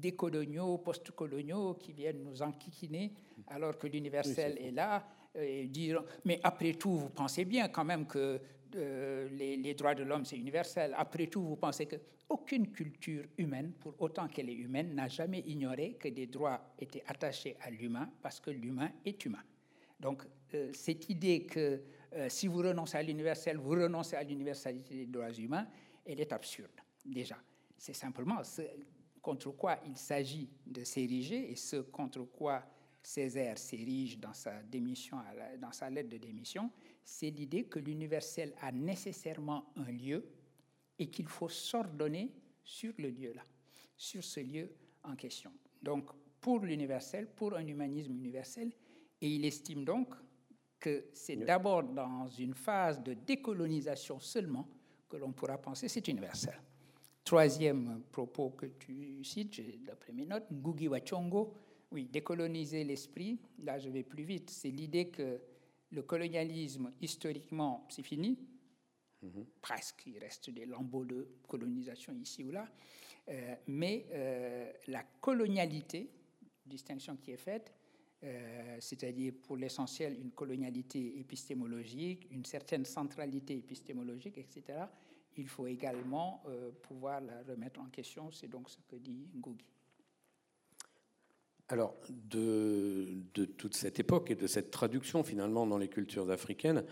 [0.00, 3.12] décoloniaux, postcoloniaux qui viennent nous enquiquiner,
[3.46, 5.06] alors que l'universel est là,
[5.38, 8.40] et dire Mais après tout, vous pensez bien quand même que
[8.74, 10.94] euh, les, droits de l'homme, c'est universel.
[10.96, 11.96] Après tout, vous pensez que
[12.28, 17.04] aucune culture humaine, pour autant qu'elle est humaine, n'a jamais ignoré que des droits étaient
[17.06, 19.42] attachés à l'humain parce que l'humain est humain.
[20.00, 20.24] Donc,
[20.72, 21.80] cette idée que
[22.12, 25.66] euh, si vous renoncez à l'universel, vous renoncez à l'universalité des droits humains,
[26.04, 26.70] elle est absurde,
[27.04, 27.36] déjà.
[27.76, 28.62] C'est simplement ce
[29.20, 32.62] contre quoi il s'agit de s'ériger et ce contre quoi
[33.06, 35.18] Césaire s'érige dans sa démission,
[35.60, 36.72] dans sa lettre de démission,
[37.04, 40.26] c'est l'idée que l'universel a nécessairement un lieu
[40.98, 42.32] et qu'il faut s'ordonner
[42.64, 43.44] sur le lieu-là,
[43.96, 44.72] sur ce lieu
[45.04, 45.52] en question.
[45.80, 48.72] Donc, pour l'universel, pour un humanisme universel,
[49.20, 50.12] et il estime donc
[50.80, 54.68] que c'est d'abord dans une phase de décolonisation seulement
[55.08, 56.60] que l'on pourra penser c'est universel.
[57.22, 61.54] Troisième propos que tu cites, d'après mes notes, Ngugi Wachongo,
[61.92, 65.40] oui, décoloniser l'esprit, là je vais plus vite, c'est l'idée que
[65.90, 68.38] le colonialisme, historiquement, c'est fini,
[69.22, 69.46] mhm.
[69.60, 72.68] presque, il reste des lambeaux de colonisation ici ou là,
[73.28, 76.10] euh, mais euh, la colonialité,
[76.64, 77.72] distinction qui est faite,
[78.22, 84.84] euh, c'est-à-dire pour l'essentiel une colonialité épistémologique, une certaine centralité épistémologique, etc.,
[85.38, 86.42] il faut également
[86.80, 88.30] pouvoir la remettre en question.
[88.30, 89.75] C'est donc ce que dit Ngugi.
[91.68, 93.24] Alors, de,
[93.56, 96.84] toute cette époque et de cette traduction finalement dans les cultures africaines,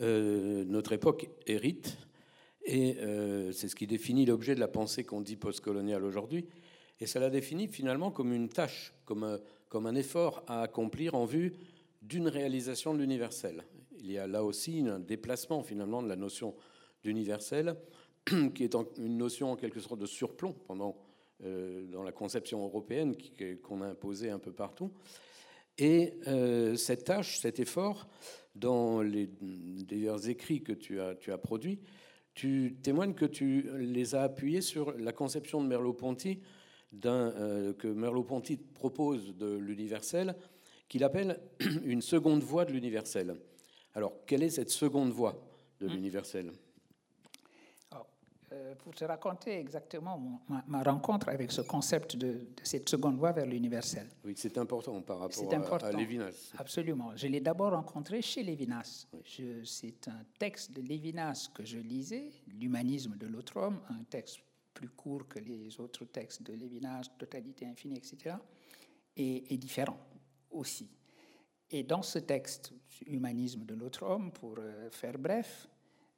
[0.00, 1.96] euh, notre époque hérite,
[2.64, 2.96] et
[3.52, 6.46] c'est ce qui définit l'objet de la pensée qu'on dit postcoloniale aujourd'hui,
[7.00, 9.40] et ça la définit finalement comme une tâche, comme
[9.72, 11.54] comme un effort à accomplir en vue
[12.02, 13.64] d'une réalisation de l'universel.
[13.96, 16.54] Il y a là aussi un déplacement finalement de la notion
[17.02, 17.76] d'universel,
[18.54, 21.11] qui est une notion en quelque sorte de surplomb pendant, euh,
[21.42, 23.16] dans la conception européenne
[23.62, 24.92] qu'on a imposée un peu partout.
[25.78, 28.08] Et euh, cette tâche, cet effort,
[28.54, 29.28] dans les
[29.86, 31.80] d'ailleurs écrits que tu as, tu as produits,
[32.34, 36.40] tu témoignes que tu les as appuyés sur la conception de Merleau-Ponty
[37.04, 40.34] euh, que Merleau-Ponty propose de l'universel,
[40.88, 41.40] qu'il appelle
[41.84, 43.36] une seconde voie de l'universel.
[43.94, 45.42] Alors, quelle est cette seconde voie
[45.80, 45.90] de hmm.
[45.90, 46.46] l'universel?
[46.46, 46.71] euh,
[48.78, 54.08] Pour te raconter exactement ma, rencontre avec ce concept de, cette seconde voie vers l'universel.
[54.24, 56.52] Oui, c'est important par rapport à, Lévinas.
[56.58, 57.16] Absolument.
[57.16, 59.06] Je l'ai d'abord rencontré chez Lévinas.
[59.64, 64.40] C'est un texte de Lévinas que je lisais, L'humanisme de l'autre homme, un texte
[64.72, 68.36] plus court que les autres textes de Lévinas, Totalité infinie, etc.,
[69.16, 69.98] et, différent
[70.50, 70.88] aussi.
[71.70, 72.72] Et dans ce texte,
[73.06, 75.68] Humanisme de l'autre homme, pour euh, faire bref,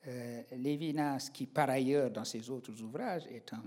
[0.06, 3.64] euh, Lévinas, qui par ailleurs dans ses autres ouvrages est un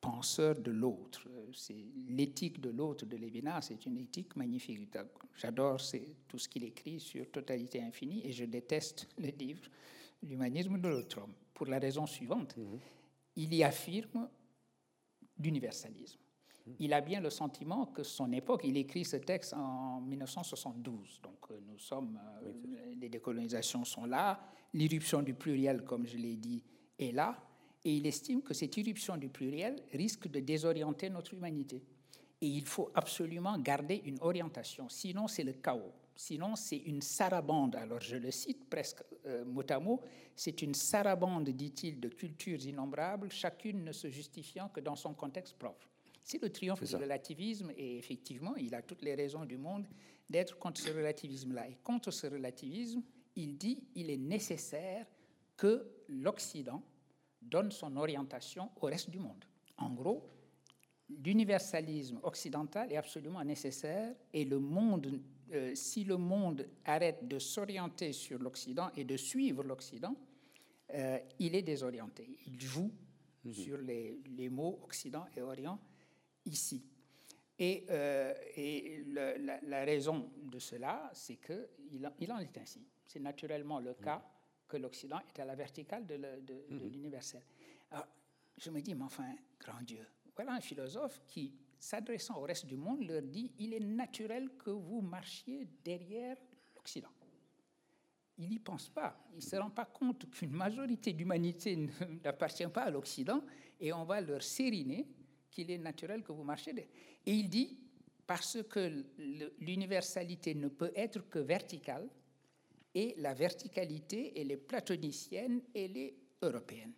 [0.00, 4.96] penseur de l'autre, c'est l'éthique de l'autre de Lévinas, c'est une éthique magnifique.
[5.36, 5.78] J'adore
[6.26, 9.68] tout ce qu'il écrit sur Totalité infinie et je déteste le livre
[10.22, 12.54] L'humanisme de l'autre homme, pour la raison suivante.
[12.58, 12.78] Mm-hmm
[13.36, 14.28] il y affirme
[15.38, 16.18] l'universalisme.
[16.78, 21.50] Il a bien le sentiment que son époque, il écrit ce texte en 1972, donc
[21.50, 22.52] euh, nous sommes, euh,
[23.00, 24.40] les décolonisations sont là,
[24.72, 26.62] l'irruption du pluriel, comme je l'ai dit,
[26.98, 27.36] est là,
[27.84, 31.82] et il estime que cette irruption du pluriel risque de désorienter notre humanité.
[32.42, 35.92] Et il faut absolument garder une orientation, sinon c'est le chaos.
[36.20, 37.76] Sinon, c'est une sarabande.
[37.76, 40.02] Alors, je le cite presque euh, mot à mot.
[40.36, 45.56] C'est une sarabande, dit-il, de cultures innombrables, chacune ne se justifiant que dans son contexte
[45.56, 45.89] propre.
[46.22, 49.86] C'est le triomphe du relativisme, et effectivement, il a toutes les raisons du monde
[50.28, 51.68] d'être contre ce relativisme-là.
[51.68, 53.02] Et contre ce relativisme,
[53.36, 55.06] il dit il est nécessaire
[55.56, 56.82] que l'Occident
[57.42, 59.44] donne son orientation au reste du monde.
[59.78, 60.28] En gros,
[61.24, 65.20] l'universalisme occidental est absolument nécessaire et le monde,
[65.52, 70.14] euh, si le monde arrête de s'orienter sur l'Occident et de suivre l'Occident,
[70.94, 72.38] euh, il est désorienté.
[72.46, 72.90] Il joue
[73.44, 73.52] mhm.
[73.52, 75.78] sur les, les, mots Occident et Orient
[76.44, 76.84] ici.
[77.58, 82.86] Et, euh, et la, raison de cela, c'est qu'il il en est ainsi.
[83.06, 84.24] C'est naturellement le cas
[84.66, 86.88] que l'Occident est à la verticale de mhm.
[86.88, 87.42] l'universel.
[87.90, 88.06] Alors,
[88.56, 92.76] je me dis, mais enfin, grand Dieu, voilà un philosophe qui, s'adressant au reste du
[92.76, 96.36] monde, leur dit il est naturel que vous marchiez derrière
[96.74, 97.10] l'Occident.
[98.38, 99.18] Il n'y pense pas.
[99.32, 101.76] Il ne se rend pas compte qu'une majorité d'humanité
[102.24, 103.42] n'appartient pas à l'Occident
[103.78, 105.06] et on va leur sériner
[105.50, 106.72] qu'il est naturel que vous marchiez.
[107.26, 107.78] Et il dit
[108.26, 109.04] parce que
[109.58, 112.08] l'universalité ne peut être que verticale
[112.94, 116.92] et la verticalité, elle est platonicienne, elle est européenne.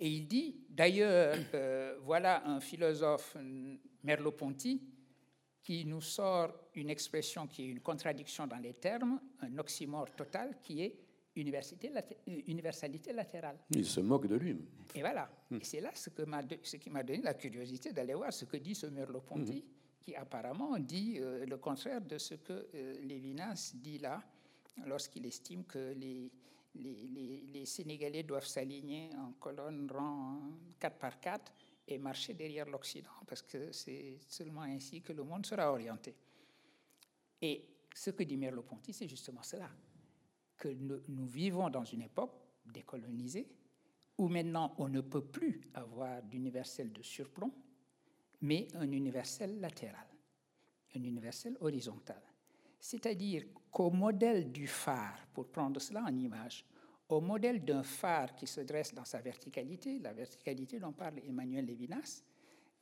[0.00, 3.36] Et il dit, d'ailleurs, euh, voilà un philosophe,
[4.02, 4.82] Merleau-Ponty,
[5.62, 10.58] qui nous sort une expression qui est une contradiction dans les termes, un oxymore total,
[10.62, 11.03] qui est
[11.36, 13.58] université, euh, universalité latérale.
[13.70, 14.56] Il se moque de lui.
[14.94, 15.28] Et voilà.
[15.50, 15.56] Hmm.
[15.56, 16.22] Et c'est là ce, que
[16.62, 20.00] ce qui m'a donné la curiosité d'aller voir ce que dit ce Merleau-Ponty, hmm.
[20.00, 22.68] qui apparemment dit euh, le contraire de ce que
[23.02, 24.22] Lévinas dit là,
[24.86, 26.30] lorsqu'il estime que les,
[26.74, 30.40] les, Sénégalais doivent s'aligner en colonne rang
[30.78, 31.52] 4 par 4
[31.86, 36.14] et marcher derrière l'Occident, parce que c'est seulement ainsi que le monde sera orienté.
[37.40, 39.70] Et ce que dit Merleau-Ponty, c'est justement cela,
[40.56, 42.32] que nous, vivons dans une époque
[42.66, 43.48] décolonisée,
[44.18, 47.52] où maintenant on ne peut plus avoir d'universel de surplomb,
[48.42, 50.06] mais un universel latéral,
[50.94, 52.22] un universel horizontal.
[52.78, 56.64] C'est-à-dire qu'au modèle du phare, pour prendre cela en image,
[57.08, 61.66] au modèle d'un phare qui se dresse dans sa verticalité, la verticalité dont parle Emmanuel
[61.66, 62.22] Levinas,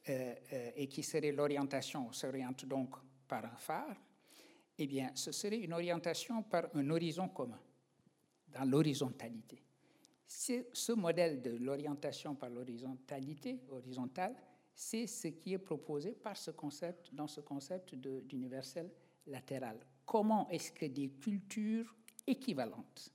[0.09, 2.97] euh, euh, et qui serait l'orientation, s'oriente donc
[3.29, 3.97] par un phare,
[4.79, 7.61] eh bien, ce serait une orientation par un horizon commun,
[8.49, 9.63] dans l'horizontalité.
[10.27, 14.35] Ce modèle de l'orientation par l'horizontalité, horizontale,
[14.75, 18.91] c'est ce qui est proposé par ce concept, dans ce concept d'universel
[19.27, 19.79] latéral
[20.13, 21.95] comment est-ce que des cultures
[22.27, 23.11] équivalentes,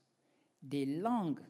[0.61, 1.43] des langues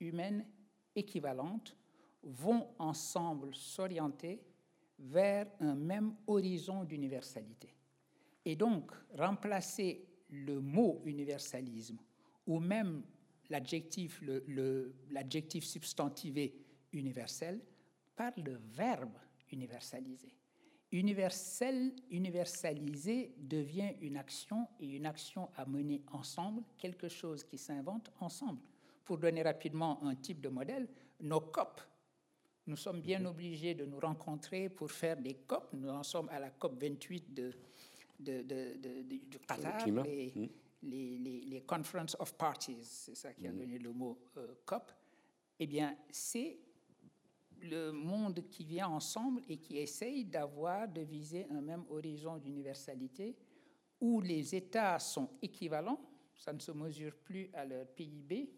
[0.00, 0.46] humaines
[0.94, 1.76] équivalentes
[2.22, 4.42] vont ensemble s'orienter
[4.98, 7.74] vers un même horizon d'universalité?
[8.44, 11.98] Et donc, remplacer le mot universalisme
[12.46, 13.02] ou même
[13.48, 14.22] l'adjectif,
[15.10, 16.54] l'adjectif substantivé
[16.92, 17.60] universel
[18.16, 19.16] par le verbe
[19.50, 20.34] universaliser
[20.94, 28.12] universel, universalisé devient une action et une action à mener ensemble, quelque chose qui s'invente
[28.20, 28.60] ensemble.
[29.04, 30.88] Pour donner rapidement un type de modèle,
[31.20, 31.80] nos COP,
[32.66, 35.68] nous sommes bien obligés de nous rencontrer pour faire des COP.
[35.72, 37.52] Nous en sommes à la COP 28 de,
[38.18, 40.02] de, de, du Qatar, hmm.
[40.02, 43.58] les, les, les, Conference of Parties, c'est ça qui a hmm.
[43.58, 44.92] donné le mot euh, COP.
[45.58, 46.58] Eh bien, c'est
[47.62, 53.36] le monde qui vient ensemble et qui essaye d'avoir, de viser un même horizon d'universalité
[54.00, 56.00] où les États sont équivalents,
[56.34, 58.50] ça ne se mesure plus à leur PIB,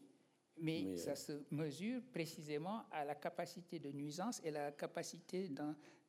[0.59, 5.51] mais, ça se mesure précisément à la capacité de nuisance et la capacité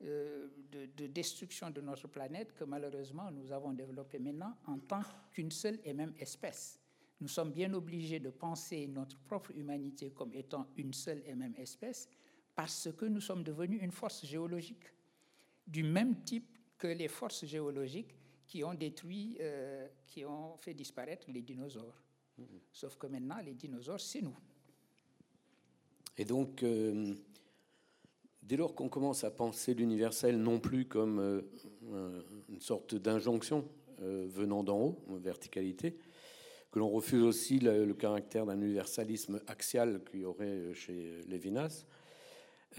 [0.02, 5.02] euh, de, de, destruction de notre planète que malheureusement nous avons développé maintenant en tant
[5.32, 6.80] qu'une seule et même espèce.
[7.20, 11.56] Nous sommes bien obligés de penser notre propre humanité comme étant une seule et même
[11.58, 12.08] espèce,
[12.56, 14.86] parce que nous sommes devenus une force géologique,
[15.66, 21.30] du même type que les forces géologiques qui ont détruit, euh, qui ont fait disparaître
[21.30, 22.02] les dinosaures.
[22.72, 24.36] Sauf que maintenant, les dinosaures, c'est nous.
[26.18, 27.14] Et donc, euh,
[28.42, 33.68] dès lors qu'on commence à penser l'universel non plus comme euh, une sorte d'injonction
[34.00, 35.98] venant d'en haut, en verticalité,
[36.72, 41.88] que l'on refuse aussi le, caractère d'un universalisme axial qu'il y aurait chez Lévinas,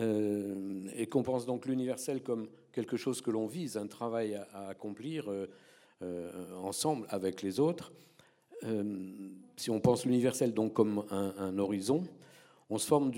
[0.01, 4.69] euh, et qu'on pense donc l'universel comme quelque chose que l'on vise, un travail à,
[4.69, 5.49] accomplir euh,
[6.03, 7.93] euh, ensemble avec les autres.
[9.57, 12.05] Si on pense l'universel donc comme un, horizon,
[12.71, 13.11] on se forme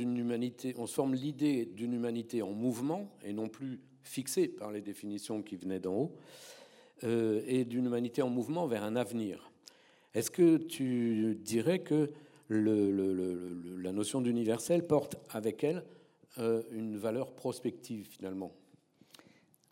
[1.14, 5.94] l'idée d'une humanité en mouvement et non plus fixée par les définitions qui venaient d'en
[5.94, 6.16] haut,
[7.02, 9.50] et d'une humanité en mouvement vers un avenir.
[10.14, 12.10] Est-ce que tu dirais que
[12.48, 15.84] la notion d'universel porte avec elle
[16.38, 18.52] euh, une valeur prospective finalement?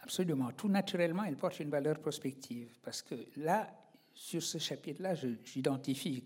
[0.01, 0.51] Absolument.
[0.57, 2.79] Tout naturellement, elle porte une valeur prospective.
[2.83, 3.69] Parce que là,
[4.19, 5.15] sur ce chapitre-là,
[5.45, 6.25] j'identifie,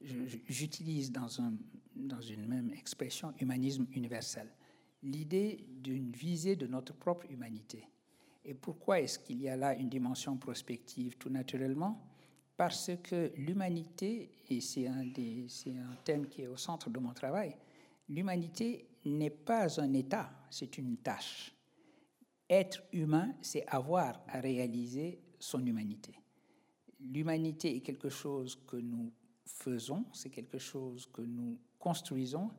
[0.00, 1.52] j'utilise dans, un,
[1.96, 4.48] dans une même expression humanisme universel.
[5.02, 7.88] l'idée d'une visée de notre propre humanité.
[8.44, 12.00] Et pourquoi est-ce qu'il y a là une dimension prospective Tout naturellement,
[12.56, 15.04] parce que l'humanité, et c'est un
[16.04, 17.56] thème qui est au centre de mon travail,
[18.08, 21.52] l'humanité n'est pas un état, c'est une tâche.
[22.48, 26.14] Être humain, c'est avoir à réaliser son humanité.
[27.00, 29.12] L'humanité est quelque chose que nous
[29.44, 32.50] faisons, c'est quelque chose que nous construisons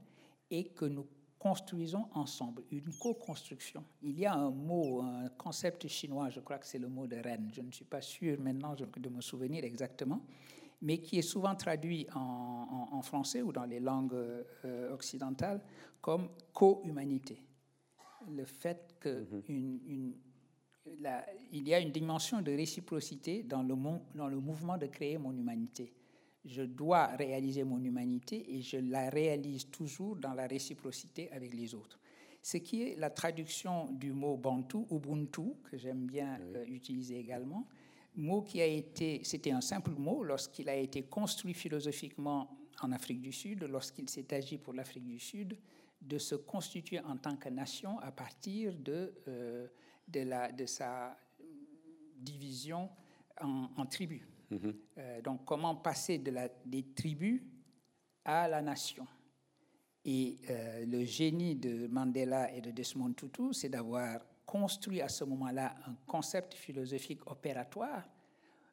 [0.49, 1.05] et que nous
[1.39, 3.83] construisons ensemble, une co-construction.
[4.01, 7.15] Il y a un mot, un concept chinois, je crois que c'est le mot de
[7.17, 10.21] Rennes, je ne suis pas sûr maintenant de me souvenir exactement,
[10.81, 15.61] mais qui est souvent traduit en, français ou dans les langues euh, occidentales
[16.01, 17.43] comme co-humanité.
[18.29, 18.95] Le fait
[20.99, 21.67] mhm.
[21.67, 23.75] y a une dimension de réciprocité dans le,
[24.15, 25.93] dans le mouvement de créer mon humanité
[26.47, 31.75] je dois réaliser mon humanité et je la réalise toujours dans la réciprocité avec les
[31.75, 31.99] autres.
[32.41, 37.67] Ce qui est la traduction du mot Bantu, Ubuntu, que j'aime bien euh, utiliser également,
[38.15, 42.49] mot qui a été, c'était un simple mot lorsqu'il a été construit philosophiquement
[42.81, 45.57] en Afrique du Sud, lorsqu'il s'est agi pour l'Afrique du Sud
[46.01, 49.67] de se constituer en tant que nation à partir de, euh,
[50.07, 51.17] de, la, de sa
[52.17, 52.89] division
[53.41, 54.23] en, en tribus.
[54.49, 54.75] Mhm.
[54.97, 57.41] Euh, donc, comment passer de la, des tribus
[58.23, 59.05] à la nation
[60.05, 65.23] Et euh, le génie de Mandela et de Desmond Tutu, c'est d'avoir construit à ce
[65.25, 68.07] moment-là un concept philosophique opératoire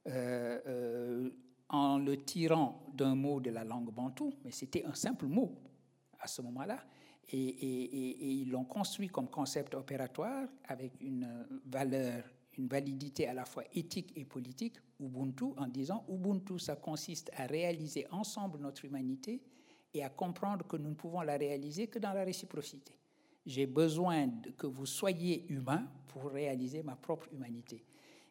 [0.06, 1.30] euh,
[1.68, 5.58] en le tirant d'un mot de la langue bantou, mais c'était un simple mot
[6.20, 6.84] à ce moment-là.
[7.32, 12.24] Et, ils l'ont construit comme concept opératoire avec une valeur
[12.58, 17.46] une validité à la fois éthique et politique, Ubuntu, en disant Ubuntu, ça consiste à
[17.46, 19.42] réaliser ensemble notre humanité
[19.92, 22.96] et à comprendre que nous ne pouvons la réaliser que dans la réciprocité.
[23.46, 27.84] J'ai besoin que vous soyez humain pour réaliser ma propre humanité.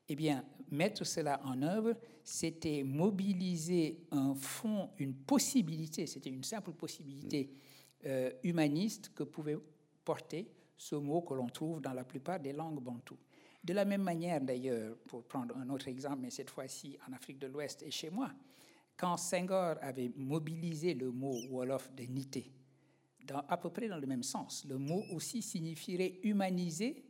[0.10, 6.72] Eh bien, mettre cela en œuvre, c'était mobiliser un fond, une possibilité, c'était une simple
[6.72, 7.50] possibilité
[8.06, 9.58] euh, humaniste que pouvait
[10.04, 13.20] porter ce mot que l'on trouve dans la plupart des langues bantoues.
[13.64, 17.40] De la même manière, d'ailleurs, pour prendre un autre exemple, mais cette fois-ci en Afrique
[17.40, 18.30] de l'Ouest et chez moi,
[18.98, 22.52] quand Senghor avait mobilisé le mot Wolof de Nité,
[23.48, 27.06] à peu près dans le même sens, le mot aussi signifierait humaniser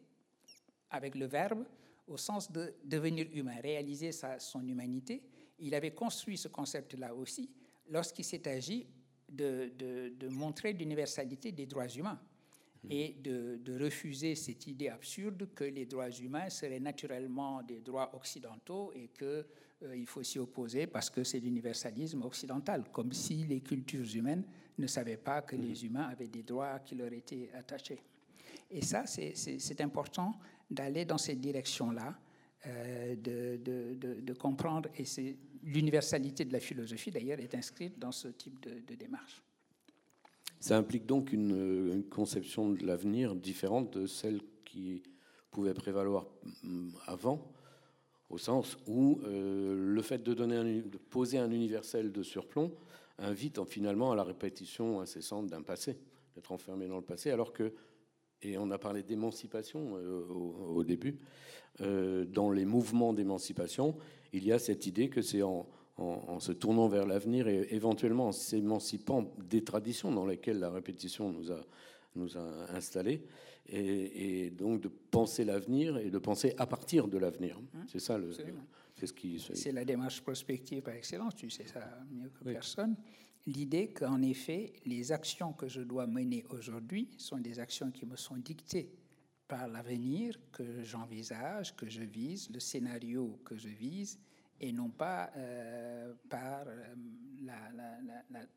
[0.91, 1.65] avec le verbe
[2.07, 5.23] au sens de devenir humain, réaliser sa, son humanité.
[5.59, 7.49] Il avait construit ce concept-là aussi
[7.89, 8.87] lorsqu'il s'est agi
[9.33, 12.19] de, de, de montrer l'universalité des droits humains
[12.89, 18.91] et de, refuser cette idée absurde que les droits humains seraient naturellement des droits occidentaux
[18.93, 19.45] et qu'il
[19.83, 24.43] euh, faut s'y opposer parce que c'est l'universalisme occidental, comme si les cultures humaines
[24.77, 25.85] ne savaient pas que les mm-hmm.
[25.85, 28.01] humains avaient des droits qui leur étaient attachés.
[28.69, 30.33] Et ça, c'est important
[30.69, 32.17] d'aller dans cette direction-là,
[32.65, 35.05] euh, de, de, de, comprendre, et
[35.63, 39.43] l'universalité de la philosophie, d'ailleurs, est inscrite dans ce type de démarche.
[40.63, 45.03] Ça implique donc une, conception de l'avenir différente de celle qui
[45.51, 46.25] pouvait prévaloir
[46.63, 47.51] mm, avant,
[48.29, 52.71] au sens où euh, le fait de, donner de poser un universel de surplomb
[53.17, 55.97] invite finalement à la répétition incessante d'un passé,
[56.33, 57.73] d'être enfermé dans le passé, alors que,
[58.41, 61.19] et on a parlé d'émancipation euh, au, début,
[61.81, 63.97] euh, dans les mouvements d'émancipation,
[64.33, 65.67] il y a cette idée que c'est en,
[65.97, 71.31] en, se tournant vers l'avenir et éventuellement en s'émancipant des traditions dans lesquelles la répétition
[71.31, 71.61] nous a,
[72.15, 73.23] nous a installés,
[73.67, 77.59] et, donc de penser l'avenir et de penser à partir de l'avenir.
[77.75, 78.31] Hein, c'est ça le.
[78.95, 79.39] C'est ce qui.
[79.53, 81.35] C'est la démarche prospective par excellence.
[81.35, 82.95] Tu sais ça mieux que personne.
[83.45, 88.15] L'idée qu'en effet, les actions que je dois mener aujourd'hui sont des actions qui me
[88.15, 88.89] sont dictées
[89.47, 94.19] par l'avenir que j'envisage, que je vise, le scénario que je vise,
[94.59, 96.95] et non pas euh, par euh,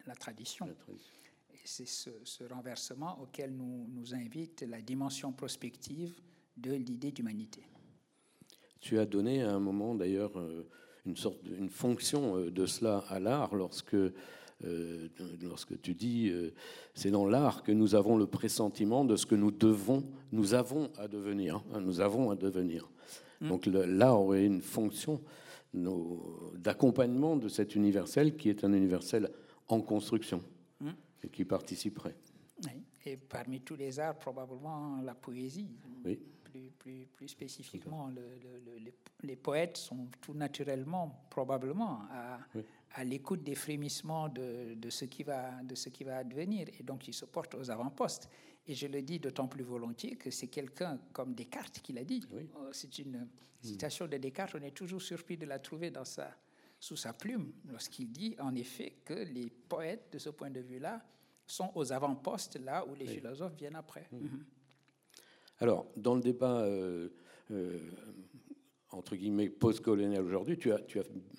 [0.06, 0.68] la, tradition.
[1.64, 6.14] c'est ce, renversement auquel nous, nous invite la dimension prospective
[6.56, 7.62] de l'idée d'humanité.
[8.80, 10.68] Tu as donné à un moment d'ailleurs euh,
[11.04, 13.96] une sorte une fonction de cela à l'art lorsque
[15.42, 16.32] lorsque tu dis
[16.94, 20.02] c'est dans l'art que nous avons le pressentiment de ce que nous devons,
[20.32, 22.90] nous avons à devenir, hein, nous avons à devenir.
[23.40, 23.48] Mmh.
[23.48, 25.20] Donc l'art aurait une fonction
[26.54, 29.30] d'accompagnement de cet universel qui est un universel
[29.68, 30.42] en construction
[30.80, 30.90] hmm.
[31.22, 32.16] et qui participerait.
[33.04, 35.68] Et parmi tous les arts, probablement la poésie.
[36.04, 36.18] Oui.
[36.56, 38.10] Plus, plus, plus spécifiquement,
[39.22, 42.38] les, poètes sont tout naturellement, probablement, à,
[42.94, 46.68] à l'écoute des frémissements de, de, ce qui va, de ce qui va advenir.
[46.78, 48.28] Et donc, ils se portent aux avant-postes.
[48.68, 52.24] Et je le dis d'autant plus volontiers que c'est quelqu'un comme Descartes qui l'a dit.
[52.32, 53.28] Oh, c'est une hmm.
[53.62, 56.36] citation de Descartes, on est toujours surpris de la trouver dans sa,
[56.80, 61.04] sous sa plume, lorsqu'il dit en effet que les poètes, de ce point de vue-là,
[61.46, 64.08] sont aux avant-postes, là où les philosophes viennent après.
[64.10, 64.42] Hmm.
[65.58, 67.08] Alors, dans le débat, euh,
[67.50, 67.78] euh,
[68.90, 70.78] entre guillemets, post-colonial aujourd'hui, tu as,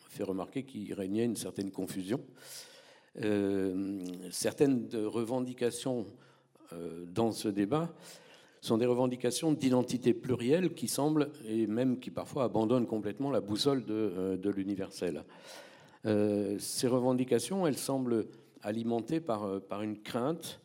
[0.09, 2.19] fait remarquer qu'il régnait une certaine confusion.
[3.21, 3.99] Euh,
[4.31, 6.05] certaines revendications
[7.13, 7.93] dans ce débat
[8.59, 13.85] sont des revendications d'identité plurielle qui semblent, et même qui parfois abandonnent complètement la boussole
[13.85, 15.23] de, l'universel.
[16.03, 18.25] Ces revendications, elles semblent
[18.63, 20.59] alimentées par une crainte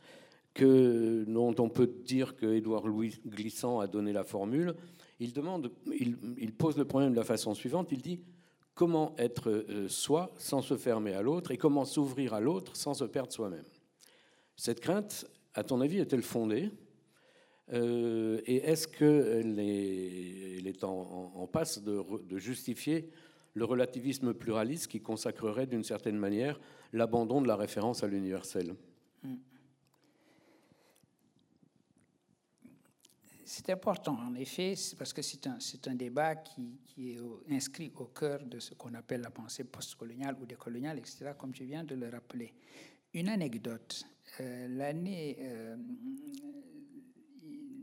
[0.54, 4.74] que, dont on peut dire que Édouard Louis Glissant a donné la formule.
[5.20, 7.88] Il, demande, il, pose le problème de la façon suivante.
[7.92, 8.20] Il dit
[8.74, 13.04] comment être soi sans se fermer à l'autre et comment s'ouvrir à l'autre sans se
[13.04, 13.64] perdre soi-même?
[14.56, 16.70] Cette crainte, à ton avis, est-elle fondée?
[17.72, 23.08] Euh, Et est-ce qu'elle est en, passe de, justifier
[23.54, 26.60] le relativisme pluraliste qui consacrerait d'une certaine manière
[26.92, 28.74] l'abandon de la référence à l'universel?
[33.54, 38.06] C'est important, en effet, parce que c'est un, un, débat qui, qui, est inscrit au
[38.06, 41.94] cœur de ce qu'on appelle la pensée postcoloniale ou décoloniale, etc., comme tu viens de
[41.94, 42.54] le rappeler.
[43.12, 44.06] Une anecdote
[44.40, 45.76] euh, l'année euh,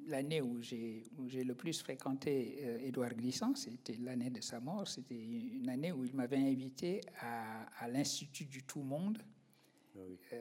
[0.07, 1.03] l'année où j'ai
[1.45, 6.03] le plus fréquenté euh, Édouard Glissant, c'était l'année de sa mort, c'était une année où
[6.03, 9.19] il m'avait invité à, l'Institut du Tout-Monde.
[9.95, 10.39] Ah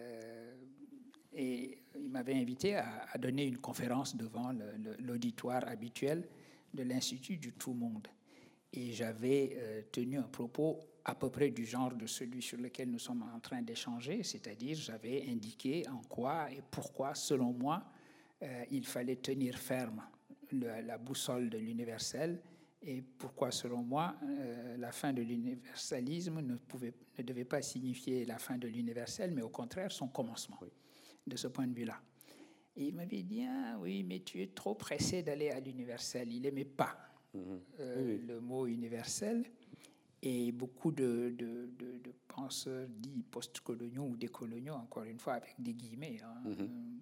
[1.33, 4.53] et il m'avait invité à, donner une conférence devant
[5.01, 6.29] l'auditoire habituel
[6.74, 8.09] de l'Institut du Tout-Monde.
[8.72, 12.99] Et j'avais tenu un propos à peu près du genre de celui sur lequel nous
[12.99, 17.83] sommes en train d'échanger, c'est-à-dire j'avais indiqué en quoi et pourquoi, selon moi,
[18.43, 20.03] euh, il fallait tenir ferme
[20.53, 22.43] la boussole de l'universel
[22.83, 26.57] et pourquoi, selon moi, euh, la fin de l'universalisme ne,
[27.18, 30.61] ne devait pas signifier la fin de l'universel, mais au contraire son commencement,
[31.29, 32.01] de ce point de vue-là.
[32.76, 36.33] Et il m'avait dit, ah, oui, mais tu es trop pressé d'aller à l'universel.
[36.33, 36.97] Il n'aimait pas
[37.35, 37.41] mmh
[37.81, 39.45] euh, le mot universel.
[40.22, 45.74] Et beaucoup de, de, de, penseurs dits post-coloniaux ou décoloniaux, encore une fois avec des
[45.74, 47.01] guillemets, hein, mhm.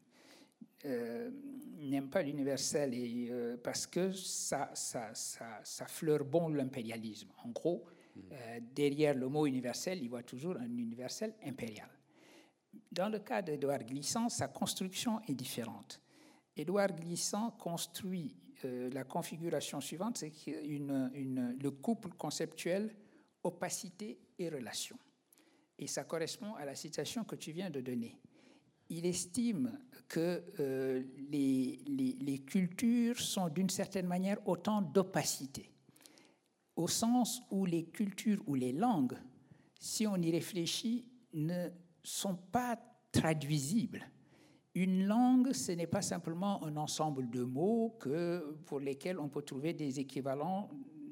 [0.84, 1.30] euh,
[1.78, 7.28] n'aiment pas l'universel et, euh, parce que ça, ça, ça, ça fleure bon l'impérialisme.
[7.42, 8.22] En gros, mhm.
[8.32, 11.88] euh, derrière le mot universel, il voit toujours un universel impérial.
[12.96, 16.00] Dans le cas d'Edouard Glissant, sa construction est différente.
[16.56, 18.34] Édouard Glissant construit
[18.64, 22.90] la configuration suivante, c'est le couple conceptuel
[23.42, 24.96] opacité et relation.
[25.78, 28.18] Et ça correspond à la citation que tu viens de donner.
[28.88, 29.78] Il estime
[30.08, 35.70] que euh, les, les, cultures sont d'une certaine manière autant d'opacité,
[36.76, 39.18] au sens où les cultures ou les langues,
[39.78, 41.68] si on y réfléchit, ne
[42.06, 42.78] sont pas
[43.12, 44.02] traduisibles.
[44.74, 49.42] Une langue, ce n'est pas simplement un ensemble de mots que, pour lesquels on peut
[49.42, 50.68] trouver des équivalents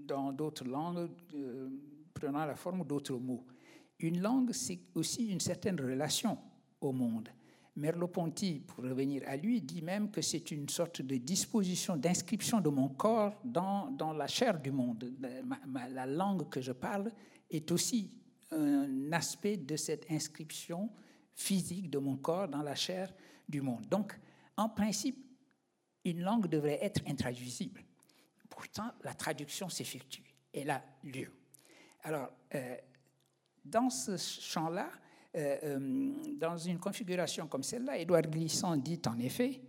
[0.06, 1.08] dans d'autres langues.
[1.34, 1.70] Euh,
[2.14, 3.44] prenant la forme d'autres mots.
[3.98, 6.38] Une langue, c'est aussi une certaine relation
[6.80, 7.28] au monde.
[7.76, 12.68] Merleau-Ponty, pour revenir à lui, dit même que c'est une sorte de disposition, d'inscription de
[12.68, 15.12] mon corps dans, dans la chair du monde.
[15.90, 17.10] la langue que je parle
[17.50, 18.12] est aussi
[18.50, 20.90] un aspect de cette inscription
[21.34, 23.12] physique de mon corps dans la chair
[23.48, 23.86] du monde.
[23.88, 24.18] Donc,
[24.56, 25.18] en principe,
[26.04, 27.82] une langue devrait être intraduisible.
[28.48, 30.22] Pourtant, la traduction s'effectue.
[30.52, 31.32] Elle a lieu.
[32.02, 32.76] Alors, euh,
[33.64, 34.90] dans ce champ-là,
[35.34, 39.60] euh, euh, dans une configuration comme celle-là, Édouard Glissant dit en effet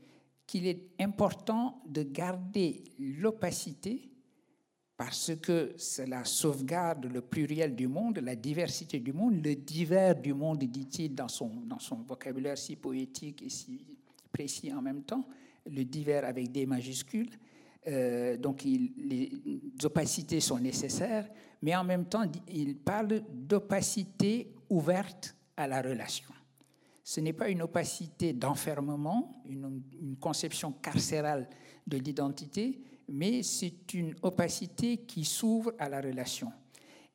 [0.46, 4.12] qu'il est important de garder l'opacité
[4.98, 10.34] parce que cela sauvegarde le pluriel du monde, la diversité du monde, le divers du
[10.34, 13.86] monde, dit-il dans son, dans son vocabulaire si poétique et si
[14.32, 15.28] précis en même temps,
[15.66, 17.30] le divers avec des majuscules.
[18.40, 19.32] donc les
[19.84, 21.28] opacités sont nécessaires,
[21.62, 26.30] mais en même temps, il parle d'opacité ouverte à la relation.
[27.04, 31.48] Ce n'est pas une opacité d'enfermement, une, conception carcérale
[31.86, 36.52] de l'identité, mais c'est une opacité qui s'ouvre à la relation.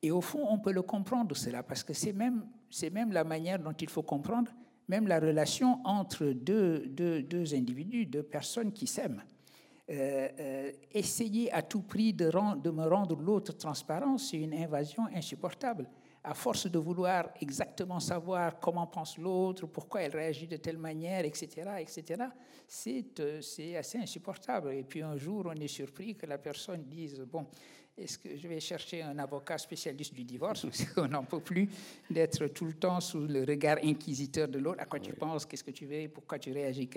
[0.01, 2.45] Et au fond, on peut le comprendre cela, parce que c'est même,
[2.91, 4.51] même la manière dont il faut comprendre
[4.87, 9.23] même la relation entre deux, deux, deux individus, deux personnes qui s'aiment.
[10.93, 12.29] essayer à tout prix de,
[12.59, 15.87] de me rendre l'autre transparent, c'est une invasion insupportable
[16.23, 21.25] à force de vouloir exactement savoir comment pense l'autre, pourquoi elle réagit de telle manière,
[21.25, 21.47] etc.,
[21.79, 22.23] etc.,
[22.67, 23.05] c'est,
[23.41, 24.73] c'est assez insupportable.
[24.73, 27.47] Et puis un jour, on est surpris que la personne dise, bon,
[27.97, 30.61] est-ce que je vais chercher un avocat spécialiste du divorce?
[30.65, 31.69] Parce qu'on n'en peut plus
[32.09, 34.81] d'être tout le temps sous le regard inquisiteur de l'autre.
[34.81, 35.45] À quoi tu penses?
[35.45, 36.07] Qu'est-ce que tu veux?
[36.09, 36.89] Pourquoi tu réagis?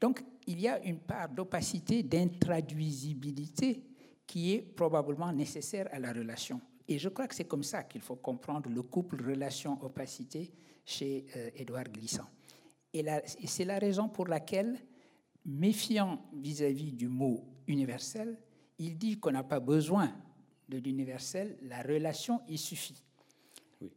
[0.00, 3.82] Donc, il y a une part d'opacité, d'intraduisibilité
[4.26, 6.60] qui est probablement nécessaire à la relation.
[6.90, 10.50] Et je crois que c'est comme ça qu'il faut comprendre le couple relation-opacité
[10.84, 12.28] chez euh, Édouard Glissant.
[12.92, 14.76] Et, et c'est la raison pour laquelle,
[15.44, 18.36] méfiant vis-à-vis du mot universel,
[18.80, 20.12] il dit qu'on n'a pas besoin
[20.68, 23.04] de l'universel, la relation y suffit.
[23.80, 23.92] Oui,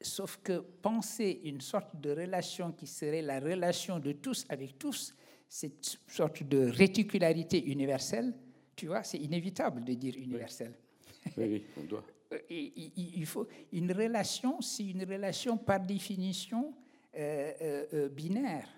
[0.00, 5.16] Sauf que penser une sorte de relation qui serait la relation de tous avec tous,
[5.48, 8.38] cette sorte de réticularité universelle,
[8.76, 10.70] tu vois, c'est inévitable de dire universel.
[10.70, 10.89] Oui,
[11.36, 12.04] on doit.
[12.48, 16.74] il, faut une relation, c'est une relation par définition
[17.16, 18.68] euh, euh, euh, binaire.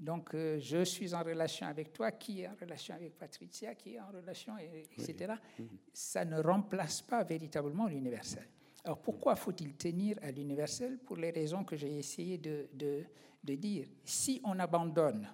[0.00, 4.00] Donc, je suis en relation avec toi, qui est en relation avec Patricia, qui est
[4.00, 5.34] en relation, etc.
[5.56, 5.68] Mhm.
[5.92, 8.48] Ça ne remplace pas véritablement l'universel.
[8.82, 13.04] Alors, pourquoi faut-il tenir à l'universel Pour les raisons que j'ai essayé de, de,
[13.42, 13.86] de dire?
[14.04, 15.28] Si on abandonne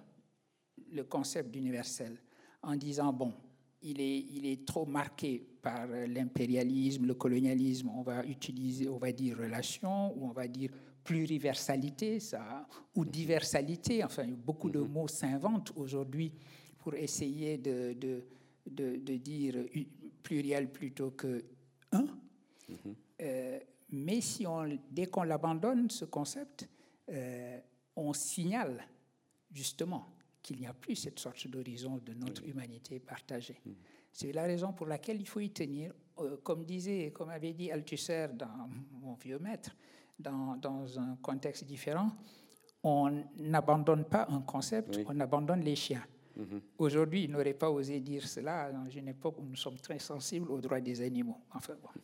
[0.91, 2.17] le concept d'universel
[2.61, 3.33] en disant, bon,
[3.81, 7.89] il est, il est trop marqué par l'impérialisme, le colonialisme.
[7.89, 10.71] On va utiliser, on va dire relation, ou on va dire
[11.03, 14.03] pluriversalité, ça, ou diversalité.
[14.03, 14.91] Enfin, beaucoup de mhm.
[14.91, 16.31] mots s'inventent aujourd'hui
[16.77, 18.23] pour essayer de, de,
[18.67, 19.55] de, dire
[20.23, 21.43] pluriel plutôt que
[21.91, 22.07] un.
[22.69, 22.95] Mhm.
[23.21, 23.59] Euh,
[23.91, 26.67] mais si on, dès qu'on l'abandonne, ce concept,
[27.09, 27.59] euh,
[27.95, 28.87] on signale
[29.51, 30.07] justement
[30.41, 33.59] qu'il n'y a plus cette sorte d'horizon de notre humanité partagée.
[33.65, 33.71] Mm.
[34.11, 35.93] C'est la raison pour laquelle il faut y tenir.
[36.19, 38.69] Euh, comme disait, comme avait dit Althusser dans
[39.01, 39.75] mon vieux maître,
[40.19, 42.11] dans, dans un contexte différent,
[42.83, 46.03] on n'abandonne pas un concept, on abandonne les chiens.
[46.37, 46.61] Mm-hmm.
[46.77, 50.49] Aujourd'hui, il n'aurait pas osé dire cela dans une époque où nous sommes très sensibles
[50.51, 51.37] aux droits des animaux.
[51.53, 51.89] Enfin bon.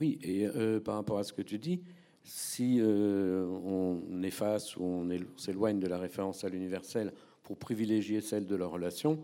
[0.00, 1.80] Oui, et euh, par rapport à ce que tu dis,
[2.24, 7.12] si euh, on efface ou on s'éloigne de la référence à l'universel
[7.42, 9.20] pour privilégier celle de la relation,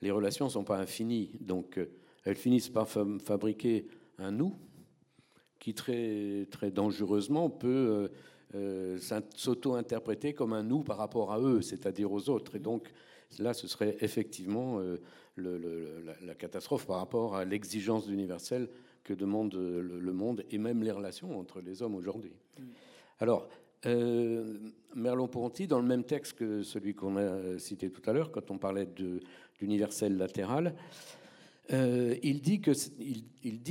[0.00, 1.30] les relations ne sont pas infinies.
[1.40, 1.90] Donc euh,
[2.24, 3.86] elles finissent par fabriquer
[4.18, 4.56] un nous
[5.58, 8.10] qui très, très dangereusement peut
[8.54, 8.98] euh,
[9.36, 12.56] s'auto-interpréter comme un nous par rapport à eux, c'est-à-dire aux autres.
[12.56, 12.92] Et donc
[13.38, 14.80] là, ce serait effectivement
[15.36, 18.68] la, catastrophe par rapport à l'exigence d'universel
[19.04, 22.32] que demande le, monde et même les relations entre les hommes aujourd'hui.
[23.22, 23.46] Alors, euh,
[23.84, 28.58] Merleau-Ponty, dans le même texte que celui qu'on a cité tout à l'heure, quand on
[28.58, 28.88] parlait
[29.58, 30.74] d'universel latéral,
[31.72, 32.58] euh, il, dit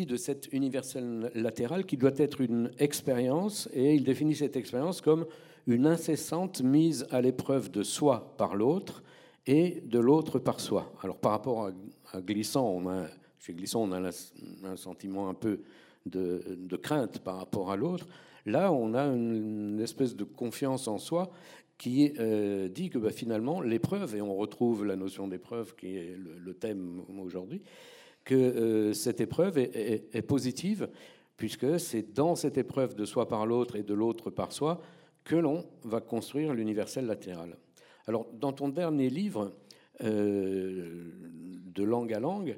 [0.06, 5.26] de cette universel latéral qu'il doit être une expérience, et il définit cette expérience comme
[5.68, 9.04] une incessante mise à l'épreuve de soi par l'autre
[9.46, 10.92] et de l'autre par soi.
[11.04, 11.72] Alors par rapport
[12.14, 13.08] à, Glissant, on a
[13.40, 14.12] chez Glisson, on a
[14.66, 15.62] un sentiment un peu
[16.06, 18.08] de, crainte par rapport à l'autre.
[18.46, 21.32] Là, on a une, espèce de confiance en soi
[21.78, 26.16] qui euh, dit que bah, finalement, l'épreuve, et on retrouve la notion d'épreuve qui est
[26.18, 27.62] le, thème aujourd'hui,
[28.24, 30.90] que euh, cette épreuve est, positive,
[31.38, 34.82] puisque c'est dans cette épreuve de soi par l'autre et de l'autre par soi
[35.24, 37.58] que l'on va construire l'universel latéral.
[38.08, 39.54] Alors, dans ton dernier livre,
[40.04, 41.12] euh,
[41.74, 42.58] de langue à langue,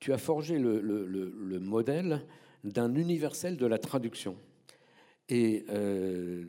[0.00, 2.22] tu as forgé le, modèle
[2.62, 4.36] d'un universel de la traduction.
[5.28, 6.44] Et euh,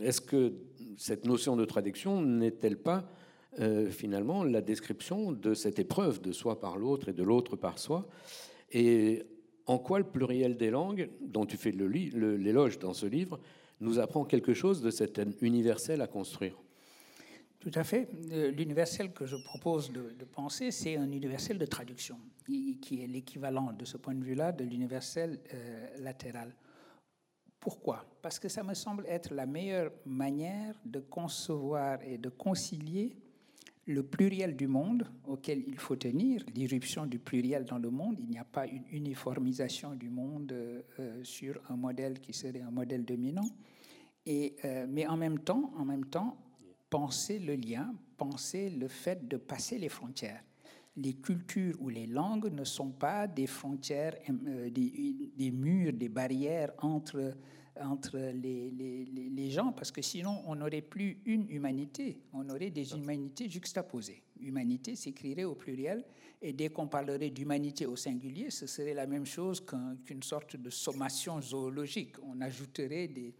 [0.00, 0.54] est-ce que
[0.96, 3.10] cette notion de traduction n'est-elle pas
[3.58, 7.78] euh, finalement la description de cette épreuve de soi par l'autre et de l'autre par
[7.78, 8.08] soi?
[8.72, 9.24] Et
[9.66, 13.40] en quoi le pluriel des langues, dont tu fais l'éloge dans ce livre,
[13.80, 16.56] nous apprend quelque chose de cet universel à construire?
[17.58, 18.08] Tout à fait.
[18.56, 23.84] L'universel que je propose de, penser, c'est un universel de traduction, qui est l'équivalent de
[23.84, 26.54] ce point de vue-là de l'universel euh, latéral.
[27.66, 28.06] Pourquoi?
[28.22, 33.16] Parce que ça me semble être la meilleure manière de concevoir et de concilier
[33.86, 38.18] le pluriel du monde auquel il faut tenir, l'irruption du pluriel dans le monde.
[38.20, 42.70] Il n'y a pas une uniformisation du monde euh, sur un modèle qui serait un
[42.70, 43.50] modèle dominant.
[44.24, 44.54] Et,
[44.88, 46.36] mais en même temps, en même temps,
[46.88, 50.44] penser le lien, penser le fait de passer les frontières.
[50.96, 56.72] Les cultures ou les langues ne sont pas des frontières, euh, des, murs, des barrières
[56.78, 57.34] entre
[57.82, 62.70] entre les, les, les, gens, parce que sinon on n'aurait plus une humanité, on aurait
[62.70, 64.22] des humanités juxtaposées.
[64.40, 66.04] Humanité s'écrirait au pluriel,
[66.42, 69.64] et dès qu'on parlerait d'humanité au singulier, ce serait la même chose
[70.04, 72.16] qu'une sorte de sommation zoologique.
[72.22, 73.34] On ajouterait des,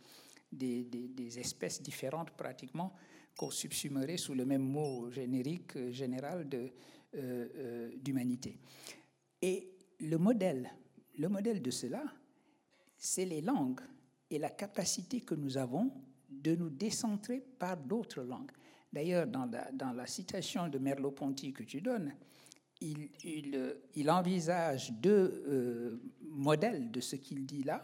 [0.50, 2.94] des, des, espèces différentes pratiquement
[3.36, 6.68] qu'on subsumerait sous le même mot générique, euh, général euh,
[7.14, 8.58] euh, d'humanité.
[9.42, 9.68] Et
[10.00, 10.70] le modèle,
[11.18, 12.02] le modèle de cela,
[12.96, 13.80] c'est les langues
[14.30, 15.90] et la capacité que nous avons
[16.28, 18.50] de nous décentrer par d'autres langues.
[18.92, 19.48] D'ailleurs, dans
[19.94, 22.14] la, citation de Merleau-Ponty que tu donnes,
[22.80, 23.08] il,
[23.94, 27.82] il envisage deux euh, modèles de ce qu'il dit là.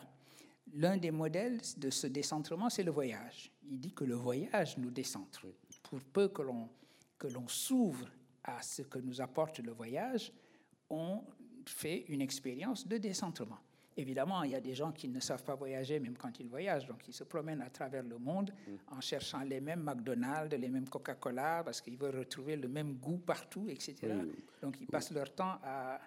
[0.74, 3.52] L'un des modèles de ce décentrement, c'est le voyage.
[3.70, 5.46] Il dit que le voyage nous décentre.
[5.82, 6.68] Pour peu que l'on,
[7.18, 8.08] que l'on s'ouvre
[8.44, 10.32] à ce que nous apporte le voyage,
[10.88, 11.22] on
[11.66, 13.58] fait une expérience de décentrement.
[13.96, 16.86] Évidemment, il y a des gens qui ne savent pas voyager même quand ils voyagent,
[16.86, 18.96] donc ils se promènent à travers le monde mm.
[18.96, 23.18] en cherchant les mêmes McDonald's, les mêmes Coca-Cola, parce qu'ils veulent retrouver le même goût
[23.18, 24.14] partout, etc.
[24.62, 26.00] Donc ils passent leur temps à...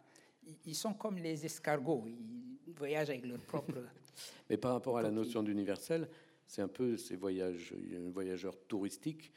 [0.66, 3.74] Ils sont comme les escargots, ils voyagent avec leur propre...
[4.50, 6.08] Mais par rapport à la notion d'universel,
[6.48, 7.74] c'est un peu ces voyages,
[8.14, 9.32] voyageurs touristiques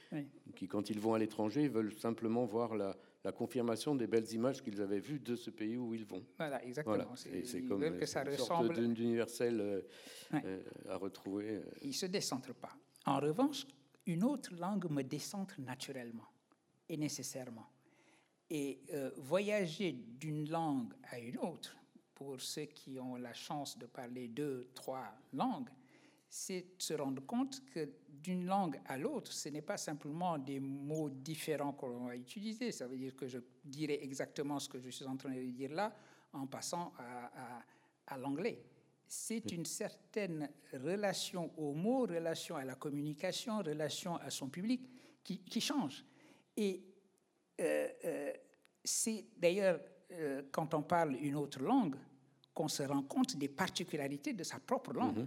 [0.54, 4.62] qui, quand ils vont à l'étranger, veulent simplement voir la, la confirmation des belles images
[4.62, 6.24] qu'ils avaient vues de ce pays où ils vont.
[6.36, 7.16] Voilà, exactement.
[7.16, 8.74] C'est comme que ça une ressemble...
[8.74, 9.80] sorte d'universel euh,
[10.34, 11.56] euh, à retrouver.
[11.56, 11.62] Euh.
[11.82, 12.76] Il ne se décentre pas.
[13.06, 13.66] En revanche,
[14.06, 16.28] une autre langue me décentre naturellement
[16.88, 17.66] et nécessairement.
[18.50, 18.80] Et
[19.18, 21.76] voyager d'une langue à une autre,
[22.14, 25.68] pour ceux qui ont la chance de parler deux, trois langues,
[26.28, 31.08] c'est se rendre compte que d'une langue à l'autre, ce n'est pas simplement des mots
[31.08, 32.72] différents qu'on va utiliser.
[32.72, 35.72] Ça veut dire que je dirais exactement ce que je suis en train de dire
[35.72, 35.94] là
[36.32, 38.62] en passant à, l'anglais.
[39.06, 44.82] C'est une certaine relation aux mots, relation à la communication, relation à son public
[45.24, 46.04] qui, change.
[46.56, 46.82] Et
[47.60, 48.32] euh, euh,
[48.84, 49.80] c'est d'ailleurs
[50.12, 51.96] euh, quand on parle une autre langue
[52.54, 55.26] qu'on se rend compte des particularités de sa propre langue.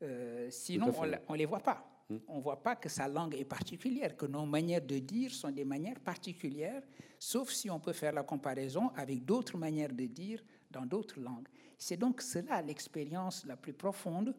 [0.00, 0.50] Mm-hmm.
[0.50, 0.92] sinon,
[1.28, 1.98] on ne les voit pas.
[2.10, 2.16] Hmm.
[2.28, 5.50] on ne voit pas que sa langue est particulière, que nos manières de dire sont
[5.50, 6.82] des manières particulières,
[7.18, 11.48] sauf si on peut faire la comparaison avec d'autres manières de dire dans d'autres langues.
[11.76, 14.34] C'est donc cela l'expérience la plus profonde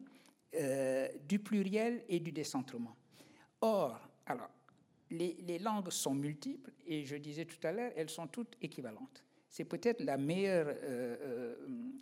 [0.56, 2.96] euh, du pluriel et du décentrement.
[3.60, 4.50] Or, alors,
[5.10, 9.24] les, langues sont multiples et je disais tout à l'heure, elles sont toutes équivalentes.
[9.48, 11.54] C'est peut-être la meilleure euh,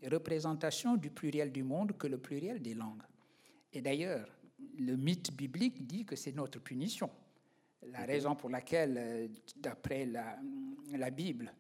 [0.03, 3.03] euh, représentation du pluriel du monde que le pluriel des langues.
[3.73, 4.29] Et d'ailleurs,
[4.79, 7.11] le mythe biblique dit que c'est notre punition.
[7.83, 10.39] La raison pour laquelle, euh, d'après la,
[10.93, 11.53] la, Bible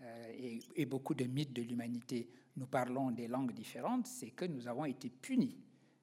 [0.00, 4.44] euh, et, et, beaucoup de mythes de l'humanité, nous parlons des langues différentes, c'est que
[4.44, 5.56] nous avons été punis.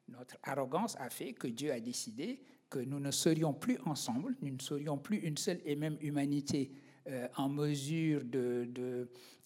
[0.08, 4.54] Notre arrogance a fait que Dieu a décidé que nous ne serions plus ensemble, nous
[4.54, 6.72] ne serions plus une seule et même humanité
[7.10, 8.70] euh, en mesure de,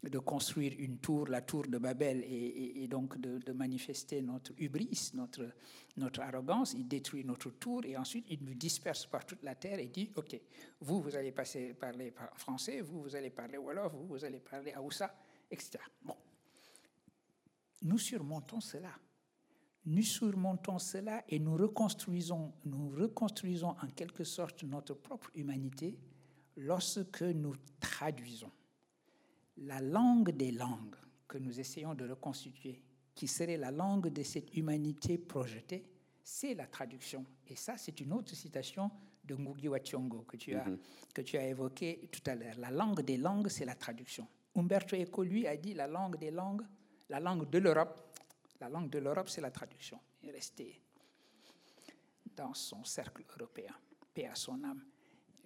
[0.04, 5.50] de, construire une tour, la tour de Babel, et, donc de, manifester notre hubris, notre,
[5.96, 6.74] notre arrogance.
[6.74, 10.12] Il détruit notre tour et ensuite il nous disperse par toute la terre et dit
[10.16, 10.38] Ok,
[10.82, 14.74] vous, vous allez passer, parler français, vous, vous allez parler Wolof, vous, vous allez parler
[14.74, 15.16] Aoussa,
[15.50, 15.80] etc.
[16.04, 16.18] Bon.
[17.84, 18.92] Nous surmontons cela.
[19.86, 25.98] Nous surmontons cela et nous reconstruisons, nous reconstruisons en quelque sorte notre propre humanité
[26.58, 28.52] lorsque nous traduisons
[29.58, 30.96] la langue des langues
[31.28, 32.82] que nous essayons de reconstituer,
[33.16, 35.86] qui serait la langue de cette humanité projetée,
[36.24, 37.26] c'est la traduction.
[37.48, 38.90] Et ça, c'est une autre citation
[39.24, 40.78] de Ngugi wa que tu as, mm-hmm.
[41.14, 42.58] que tu as évoqué tout à l'heure.
[42.58, 44.28] La langue des langues, c'est la traduction.
[44.56, 46.66] Umberto Eco, lui, a dit la langue des langues,
[47.10, 48.02] la langue de l'Europe,
[48.60, 50.00] la langue de l'Europe, c'est la traduction.
[50.22, 50.82] Il est resté
[52.36, 53.74] dans son cercle européen,
[54.14, 54.84] paix à son âme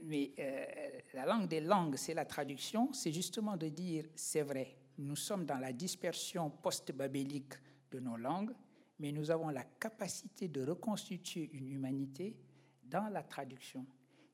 [0.03, 0.65] mais euh,
[1.13, 5.45] la langue des langues, c'est la traduction, c'est justement de dire, c'est vrai, nous sommes
[5.45, 7.53] dans la dispersion post-babélique
[7.91, 8.53] de nos langues,
[8.99, 12.37] mais nous avons la capacité de reconstituer une humanité
[12.83, 13.85] dans la traduction,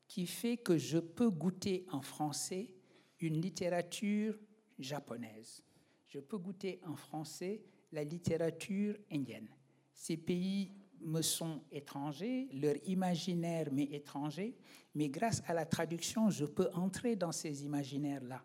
[0.06, 2.70] qui fait que je peux goûter en français
[3.20, 4.38] une littérature
[4.78, 5.62] japonaise.
[6.08, 7.62] Je peux goûter en français
[7.92, 9.48] la littérature indienne.
[9.92, 10.70] Ces pays
[11.04, 14.56] me sont étrangers, leur imaginaire m'est étranger,
[14.94, 18.42] mais grâce à la traduction, je peux entrer dans ces imaginaires-là.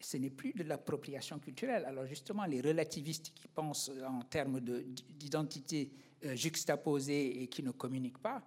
[0.00, 1.84] Ce n'est plus de l'appropriation culturelle.
[1.84, 5.92] Alors justement, les relativistes qui pensent en termes d'identité
[6.24, 8.42] euh, juxtaposée et qui ne communiquent pas,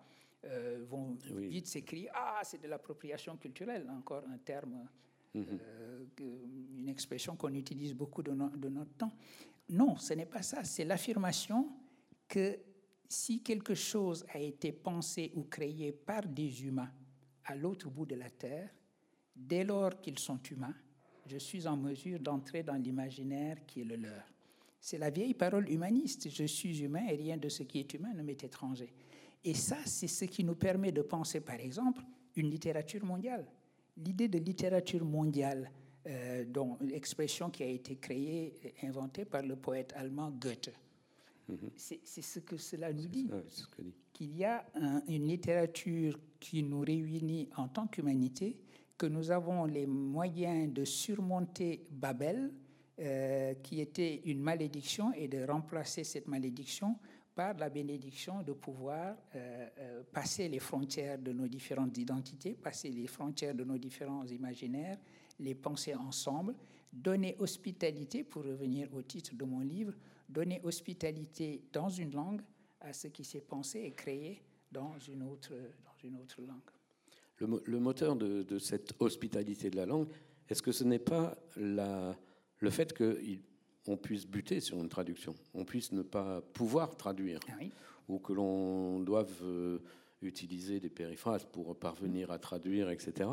[0.46, 4.88] euh, vont vite s'écrire Ah, c'est de l'appropriation culturelle, encore un terme,
[5.34, 5.46] mhm.
[5.62, 6.06] euh,
[6.78, 9.12] une expression qu'on utilise beaucoup de, de, notre temps.
[9.70, 10.64] Non, ce n'est pas ça.
[10.64, 11.70] C'est l'affirmation
[12.28, 12.60] que
[13.08, 16.92] si quelque chose a été pensé ou créé par des humains
[17.46, 18.70] à l'autre bout de la Terre,
[19.36, 20.76] dès lors qu'ils sont humains,
[21.26, 24.24] je suis en mesure d'entrer dans l'imaginaire qui est le leur.
[24.80, 28.14] C'est la vieille parole humaniste, je suis humain et rien de ce qui est humain
[28.14, 28.94] ne m'est étranger.
[29.44, 32.04] Et ça, c'est ce qui nous permet de penser, par exemple,
[32.36, 33.46] une littérature mondiale.
[33.98, 35.72] L'idée de littérature mondiale,
[36.08, 40.72] euh, dont l'expression qui a été créée, inventée par le poète allemand Goethe.
[41.48, 41.70] Mhm.
[41.76, 43.30] C'est ce que cela nous dit.
[44.14, 44.66] Qu'il y a
[45.08, 48.58] une littérature qui nous réunit en tant qu'humanité,
[48.98, 52.52] que nous avons les moyens de surmonter Babel,
[53.00, 56.96] euh, qui était une malédiction, et de remplacer cette malédiction
[57.36, 62.90] par la bénédiction de pouvoir euh, euh, passer les frontières de nos différentes identités, passer
[62.90, 64.98] les frontières de nos différents imaginaires,
[65.42, 66.56] les penser ensemble,
[66.94, 69.94] donner hospitalité, pour revenir au titre de mon livre,
[70.30, 72.42] donner hospitalité dans une langue
[72.82, 77.62] à ce qui s'est pensé et créé dans une autre, dans une autre langue.
[77.66, 80.08] Le, moteur de, de, cette hospitalité de la langue,
[80.50, 82.16] est-ce que ce n'est pas la,
[82.60, 83.22] le fait que
[83.88, 87.64] on puisse buter sur une traduction, on puisse ne pas pouvoir traduire, ah
[88.08, 89.80] ou que l'on doive euh,
[90.22, 93.30] utiliser des périphrases pour parvenir à traduire, etc.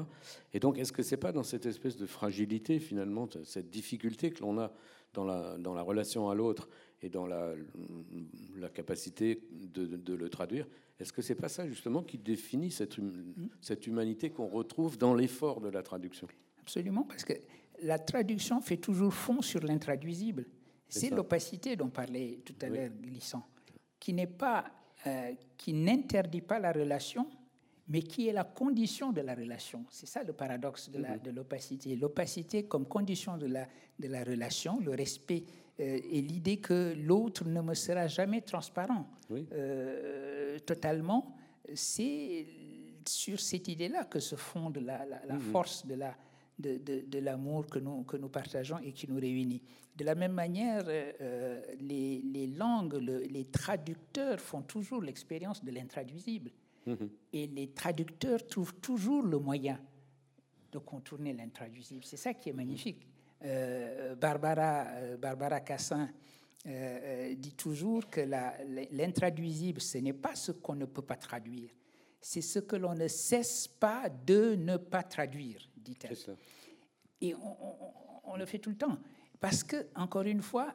[0.52, 4.40] Et donc, est-ce que c'est pas dans cette espèce de fragilité, finalement, cette difficulté que
[4.40, 4.72] l'on a
[5.14, 6.68] dans la, dans la relation à l'autre
[7.02, 7.52] et dans la,
[8.56, 10.66] la capacité de, le traduire,
[11.00, 15.14] est-ce que c'est pas ça, justement, qui définit cette, hum, cette humanité qu'on retrouve dans
[15.14, 16.28] l'effort de la traduction?
[16.60, 17.34] Absolument, parce que
[17.82, 20.46] la traduction fait toujours fond sur l'intraduisible.
[20.88, 23.46] C'est l'opacité dont parlait tout à l'heure Glissant,
[23.98, 24.66] qui n'est pas,
[25.06, 27.26] euh, qui n'interdit pas la relation,
[27.92, 29.84] mais qui est la condition de la relation?
[29.90, 31.34] C'est ça le paradoxe de mhm.
[31.34, 31.94] l'opacité.
[31.94, 33.68] L'opacité comme condition de la,
[33.98, 35.44] de la relation, le respect
[35.78, 41.36] euh, et l'idée que l'autre ne me sera jamais transparent euh, totalement,
[41.74, 42.46] c'est
[43.06, 45.40] sur cette idée-là que se fonde la, la, mhm.
[45.40, 46.16] force de la,
[46.58, 49.62] de, l'amour que nous, que nous partageons et qui nous réunit.
[49.94, 56.50] De la même manière, euh, euh, les, langues, les traducteurs font toujours l'expérience de l'intraduisible.
[56.86, 57.08] Mm-hmm.
[57.32, 59.80] Et les traducteurs trouvent toujours le moyen
[60.70, 62.04] de contourner l'intraduisible.
[62.04, 63.06] C'est ça qui est magnifique.
[63.44, 66.08] Euh, Barbara, Barbara Cassin
[66.64, 68.20] dit toujours que
[68.92, 71.70] l'intraduisible, ce n'est pas ce qu'on ne peut pas traduire,
[72.20, 76.16] c'est ce que l'on ne cesse pas de ne pas traduire dit-elle.
[77.20, 78.98] Et on, le fait tout le temps.
[79.40, 80.72] Parce que, encore une fois,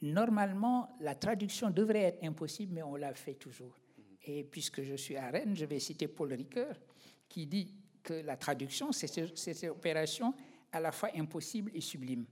[0.00, 3.74] normalement, la traduction devrait être impossible, mais on la fait toujours.
[4.26, 6.76] Et puisque je suis à Rennes, je vais citer Paul Ricoeur,
[7.28, 7.72] qui dit
[8.02, 10.34] que la traduction, c'est cette opération
[10.72, 12.26] à la fois impossible et sublime.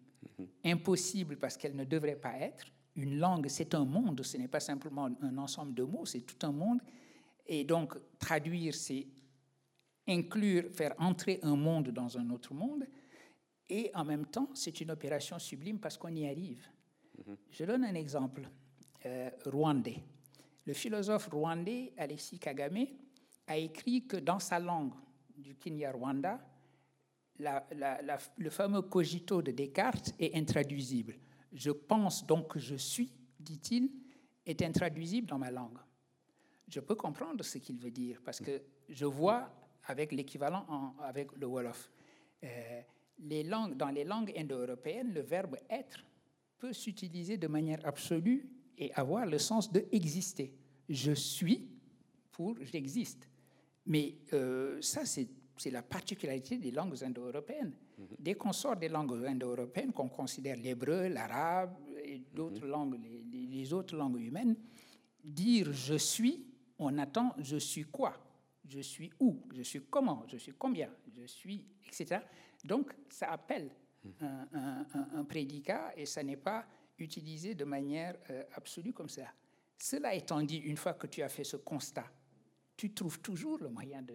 [0.64, 2.66] Impossible parce qu'elle ne devrait pas être.
[2.96, 6.46] Une langue, c'est un monde, ce n'est pas simplement un ensemble de mots, c'est tout
[6.46, 6.80] un monde.
[7.46, 9.06] Et donc, traduire, c'est
[10.06, 12.86] inclure, faire entrer un monde dans un autre monde,
[13.68, 16.66] et en même temps, c'est une opération sublime parce qu'on y arrive.
[17.26, 17.36] Mhm.
[17.50, 18.48] Je donne un exemple
[19.06, 20.02] euh, rwandais.
[20.66, 22.86] Le philosophe rwandais Alexis Kagame
[23.46, 24.94] a écrit que dans sa langue
[25.36, 26.40] du Kinyarwanda,
[27.38, 27.66] la,
[28.38, 31.16] le fameux cogito de Descartes est intraduisible.
[31.52, 33.90] Je pense donc que je suis, dit-il,
[34.46, 35.78] est intraduisible dans ma langue.
[36.68, 39.50] Je peux comprendre ce qu'il veut dire parce que je vois
[39.84, 41.90] avec l'équivalent avec le Wolof.
[42.42, 42.82] Euh,
[43.18, 46.04] dans les langues indo-européennes, le verbe être
[46.58, 48.48] peut s'utiliser de manière absolue
[48.78, 50.52] et avoir le sens de exister.
[50.88, 51.68] Je suis
[52.32, 53.28] pour j'existe.
[53.86, 55.28] Mais euh, ça, c'est
[55.70, 57.74] la particularité des langues indo-européennes.
[57.98, 58.06] Mhm.
[58.18, 62.70] Dès qu'on sort des langues indo-européennes, qu'on considère l'hébreu, l'arabe et d'autres mhm.
[62.70, 63.00] langues,
[63.30, 64.56] les, les, autres langues humaines,
[65.22, 66.46] dire je suis,
[66.78, 68.14] on attend je suis quoi?
[68.66, 72.20] Je suis où, je suis comment, je suis combien, je suis, etc.
[72.64, 73.70] Donc, ça appelle
[74.20, 76.64] un, prédicat et ça n'est pas
[76.98, 79.26] utilisé de manière euh, absolue comme ça.
[79.78, 82.10] Cela étant dit, une fois que tu as fait ce constat,
[82.76, 84.14] tu trouves toujours le moyen de,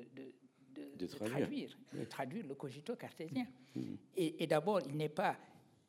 [0.98, 3.48] de, traduire, de traduire le cogito cartésien.
[3.76, 3.98] Mm-hmm.
[4.16, 5.38] Et, et d'abord, il n'est pas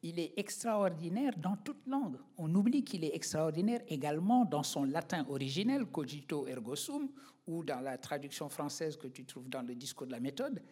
[0.03, 2.17] il est extraordinaire dans toute langue.
[2.39, 7.11] On oublie qu'il est extraordinaire également dans son latin originel, cogito ergo sum,
[7.47, 10.63] ou dans la traduction française que tu trouves dans le discours de la méthode,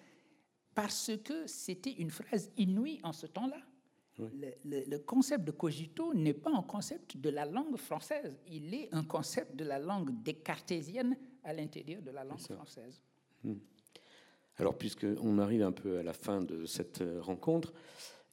[0.74, 3.60] parce que c'était une phrase inouïe en ce temps-là.
[4.18, 9.04] Le, concept de cogito n'est pas un concept de la langue française, il est un
[9.04, 13.00] concept de la langue descartésienne à l'intérieur de la langue française.
[13.44, 13.54] Hmm.
[14.56, 17.72] Alors, puisqu'on arrive un peu à la fin de cette euh, rencontre,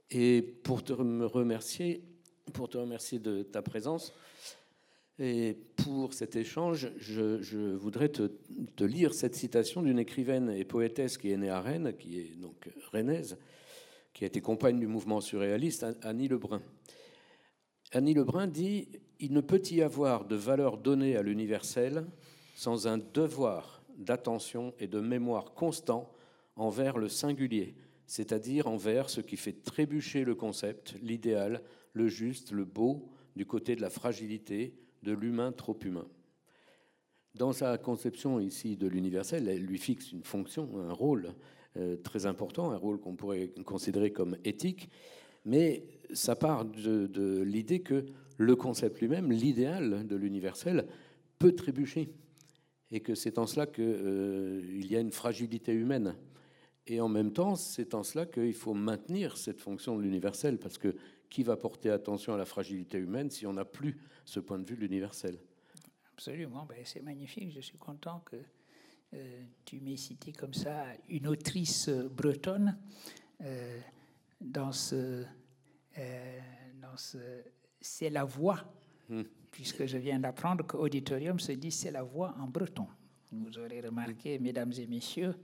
[0.10, 2.04] et pour te remercier,
[2.54, 4.14] pour te remercier de ta présence,
[5.18, 11.32] Et pour cet échange, je, voudrais te, lire cette citation d'une écrivaine et poétesse qui
[11.32, 13.38] est née à Rennes, qui est donc rennaise,
[14.16, 16.62] qui a été compagne du mouvement surréaliste, Annie Lebrun.
[17.92, 18.88] Annie Lebrun dit
[19.20, 22.06] Il ne peut y avoir de valeur donnée à l'universel
[22.56, 26.10] sans un devoir d'attention et de mémoire constant
[26.56, 27.76] envers le singulier,
[28.08, 31.62] c'est-à-dire envers ce qui fait trébucher le concept, l'idéal,
[31.92, 36.08] le juste, le beau, du côté de la fragilité, de l'humain trop humain.
[37.34, 41.36] Dans sa conception ici de l'universel, elle lui fixe une fonction, un rôle
[42.04, 44.90] très important, un rôle qu'on pourrait considérer comme éthique,
[45.46, 48.06] mais ça part de, l'idée que
[48.38, 50.86] le concept lui-même, l'idéal de l'universel,
[51.40, 52.14] peut trébucher,
[52.92, 56.16] et que c'est en cela qu'il euh, y a une fragilité humaine.
[56.88, 60.78] Et en même temps, c'est en cela qu'il faut maintenir cette fonction de l'universel, parce
[60.78, 60.96] que
[61.30, 64.66] qui va porter attention à la fragilité humaine si on n'a plus ce point de
[64.66, 65.38] vue de l'universel?
[66.14, 67.52] Absolument, ben, c'est magnifique.
[67.54, 68.38] Je suis content que
[69.16, 72.78] euh, tu m'aies cité comme ça une autrice bretonne
[73.42, 73.80] euh,
[74.40, 75.24] dans ce,
[75.98, 76.40] euh,
[76.82, 77.18] dans ce
[77.80, 78.60] c'est la voix,
[79.10, 79.24] hmm.
[79.52, 82.88] puisque je viens d'apprendre qu'auditorium se dit c'est la voix en breton.
[83.32, 85.36] Vous aurez remarqué, mesdames et messieurs,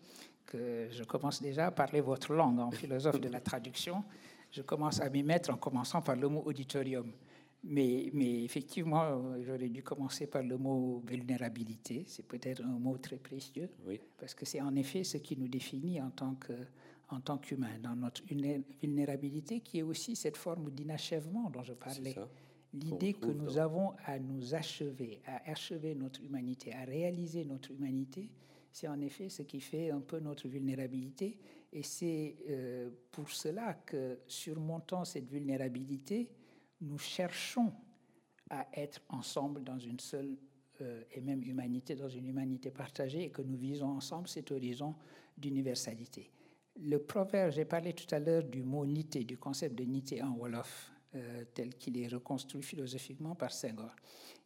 [0.45, 4.03] que je commence déjà à parler votre langue en philosophe de la traduction
[4.51, 7.11] je commence à m'y mettre en commençant par le mot auditorium.
[7.63, 12.03] Mais, mais effectivement, j'aurais dû commencer par le mot vulnérabilité.
[12.07, 13.69] C'est peut-être un mot très précieux,
[14.17, 16.53] parce que c'est en effet ce qui nous définit en tant que
[17.11, 22.15] en tant qu'humain, dans notre vulnérabilité, qui est aussi cette forme d'inachèvement dont je parlais.
[22.73, 28.31] L'idée que nous avons à nous achever, à achever notre humanité, à réaliser notre humanité,
[28.71, 31.37] c'est en effet ce qui fait un peu notre vulnérabilité
[31.73, 36.29] et c'est euh, pour cela que, surmontant cette vulnérabilité,
[36.81, 37.71] nous cherchons
[38.49, 40.35] à être ensemble dans une seule
[40.81, 44.95] euh, et même humanité, dans une humanité partagée, et que nous visons ensemble cet horizon
[45.37, 46.29] d'universalité.
[46.79, 50.33] Le proverbe, j'ai parlé tout à l'heure du mot nité, du concept de nité en
[50.35, 53.95] Wolof, euh, tel qu'il est reconstruit philosophiquement par Senghor.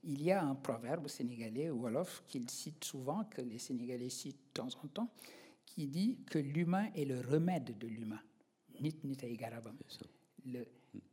[0.04, 4.62] Il y a un proverbe sénégalais, Wolof, qu'il cite souvent, que les Sénégalais citent de
[4.62, 5.10] temps en temps,
[5.66, 8.22] qui dit que l'humain est le remède de l'humain.
[8.82, 8.96] Nit
[10.46, 10.66] Le,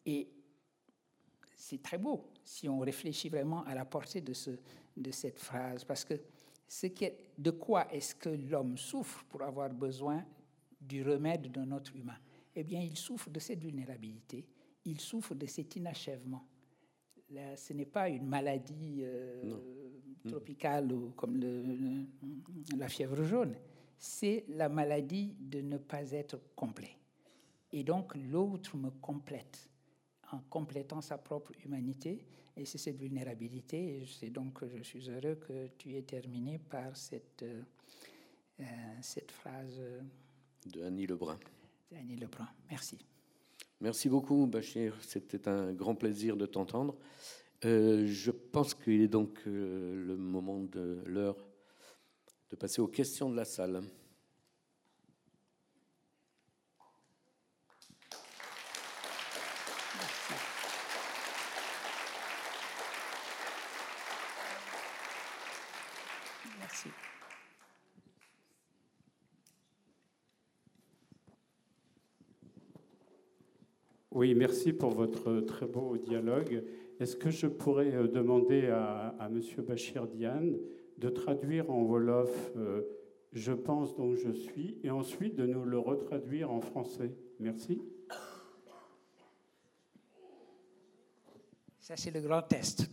[0.05, 0.29] et
[1.62, 4.50] c'est très beau si on réfléchit vraiment à la portée de, ce,
[4.96, 6.14] de cette phrase, parce que
[6.66, 7.08] ce qui
[7.38, 10.24] de quoi est-ce que l'homme souffre pour avoir besoin
[10.80, 12.18] du remède de notre humain?
[12.56, 14.44] Eh bien, il souffre de cette vulnérabilité,
[14.84, 16.44] il souffre de cet inachèvement.
[17.30, 19.54] Là, ce n'est pas une maladie euh,
[20.26, 22.06] tropicale ou comme le,
[22.76, 23.54] la fièvre jaune.
[23.96, 26.96] C'est la maladie de ne pas être complet.
[27.70, 29.72] Et donc l'autre me complète
[30.33, 32.24] en complétant sa propre humanité.
[32.57, 34.03] Et c'est cette vulnérabilité.
[34.03, 37.62] Et c'est donc que je suis heureux que tu aies terminé par cette, euh,
[38.61, 38.64] euh,
[39.01, 39.80] cette phrase.
[40.66, 41.39] De Annie Lebrun.
[41.97, 42.49] Annie Lebrun.
[42.70, 42.99] Merci.
[43.80, 44.97] Merci beaucoup, Bachir.
[45.03, 46.97] C'était un grand plaisir de t'entendre.
[47.64, 51.37] Euh, je pense qu'il est donc le moment de l'heure
[52.53, 53.83] de passer aux questions de la salle.
[66.59, 66.89] Merci.
[74.23, 76.62] Oui, merci pour votre très beau dialogue.
[77.01, 79.41] Est-ce que je pourrais euh, demander à, à M.
[79.66, 80.59] Bachir Diane
[80.97, 82.83] de traduire en Wolof euh,
[83.33, 87.11] Je pense donc je suis, et ensuite de nous le retraduire en français?
[87.41, 87.83] Merci.
[91.81, 92.89] Ça, c'est le grand test.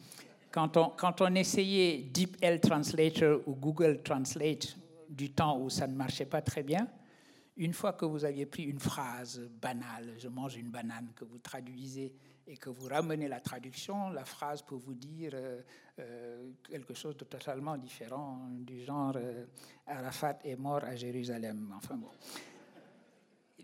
[0.49, 4.75] Quand on, quand on essayait DeepL Translator ou Google Translate
[5.07, 6.87] du temps où ça ne marchait pas très bien,
[7.59, 11.39] une fois que vous aviez pris une phrase banale, je mange une banane, que vous
[11.39, 12.15] traduisez
[12.47, 15.61] et que vous ramenez la traduction, la phrase peut vous dire euh,
[15.99, 19.45] euh, quelque chose de totalement différent, du genre euh,
[19.85, 21.73] Arafat est mort à Jérusalem.
[21.75, 22.09] Enfin bon.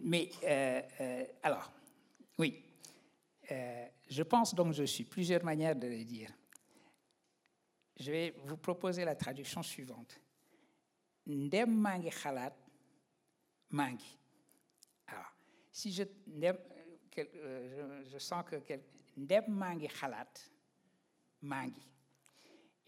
[0.02, 0.30] Mais
[1.42, 1.72] alors,
[2.38, 2.62] oui,
[3.50, 5.06] je pense donc je suis.
[5.06, 6.32] Plusieurs manières de le dire.
[7.98, 10.20] Je vais vous proposer la traduction suivante.
[11.26, 11.88] Ndem
[13.70, 14.18] mangi.
[15.08, 15.32] Alors,
[15.72, 16.04] si je
[17.18, 18.56] euh, je, sens que
[19.18, 20.34] ndem mangi khalat
[21.42, 21.86] mangi.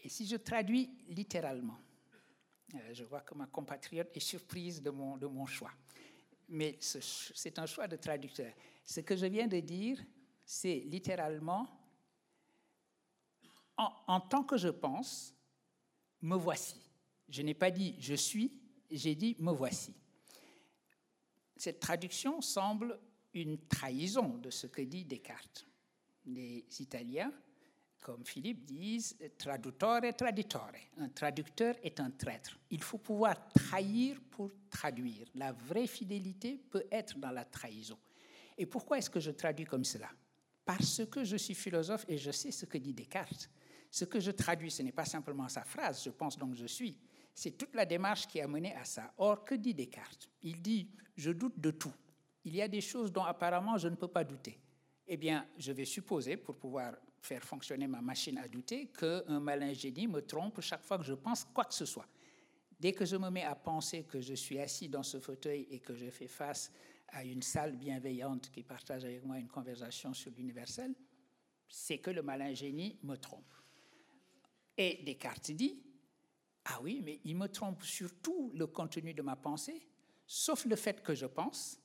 [0.00, 1.78] Et si je traduis littéralement,
[2.74, 5.72] euh, je vois que ma compatriote est surprise de mon, de mon choix.
[6.48, 8.52] Mais c'est un choix de traducteur.
[8.84, 10.02] Ce que je viens de dire,
[10.44, 11.66] c'est littéralement
[13.76, 15.34] en, tant que je pense,
[16.20, 16.80] me voici.
[17.28, 18.60] Je n'ai pas dit je suis,
[18.90, 19.94] j'ai dit me voici.
[21.58, 22.98] Cette traduction semble
[23.34, 25.66] une trahison de ce que dit Descartes.
[26.24, 27.32] Les Italiens,
[28.00, 30.70] comme Philippe, disent traduttore traditore.
[30.98, 32.56] Un traducteur est un traître.
[32.70, 35.26] Il faut pouvoir trahir pour traduire.
[35.34, 37.98] La vraie fidélité peut être dans la trahison.
[38.56, 40.10] Et pourquoi est-ce que je traduis comme cela?
[40.64, 43.50] Parce que je suis philosophe et je sais ce que dit Descartes.
[43.90, 46.96] Ce que je traduis, ce n'est pas simplement sa phrase, je pense donc je suis.
[47.38, 49.14] C'est toute la démarche qui a mené à ça.
[49.16, 50.28] Or, que dit Descartes?
[50.42, 51.92] Il dit, je doute de tout.
[52.42, 54.58] Il y a des choses dont apparemment je ne peux pas douter.
[55.06, 59.72] Eh bien, je vais supposer, pour pouvoir faire fonctionner ma machine à douter, qu'un malin
[59.72, 62.08] génie me trompe chaque fois que je pense quoi que ce soit.
[62.80, 65.78] Dès que je me mets à penser que je suis assis dans ce fauteuil et
[65.78, 66.72] que je fais face
[67.10, 70.92] à une salle bienveillante qui partage avec moi une conversation sur l'universel,
[71.68, 73.52] c'est que le malin génie me trompe.
[74.76, 75.84] Et Descartes dit,
[76.70, 79.88] ah oui, mais il me trompe sur tout le contenu de ma pensée,
[80.26, 81.80] sauf le fait que je pense,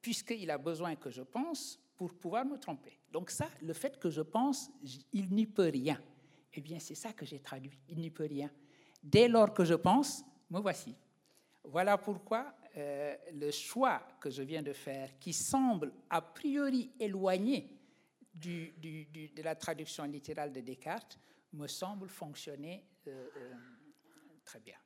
[0.00, 2.98] puisqu'il a besoin que je pense pour pouvoir me tromper.
[3.10, 4.70] Donc ça, le fait que je pense,
[5.12, 6.00] il n'y peut rien.
[6.52, 8.50] Eh bien, c'est ça que j'ai traduit, il n'y peut rien.
[9.02, 10.94] Dès lors que je pense, me voici.
[11.64, 17.72] Voilà pourquoi euh, le choix que je viens de faire, qui semble a priori éloigné
[18.34, 21.18] de la traduction littérale de Descartes,
[21.52, 23.54] me semble fonctionner euh, euh,
[24.46, 24.78] très bien.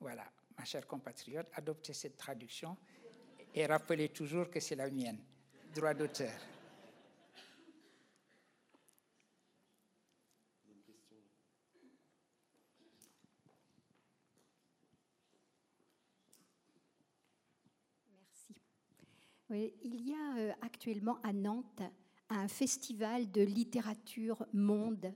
[0.00, 0.24] Voilà,
[0.56, 2.76] ma chère compatriote, adoptez cette traduction
[3.54, 5.22] et rappelez toujours que c'est la mienne.
[5.74, 6.32] Droit d'auteur.
[18.10, 18.54] Merci.
[19.50, 21.82] Oui, il y a euh, actuellement à Nantes
[22.30, 25.12] un festival de littérature monde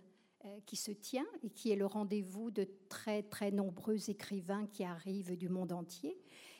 [0.66, 5.36] qui se tient et qui est le rendez-vous de très très nombreux écrivains qui arrivent
[5.36, 6.18] du monde entier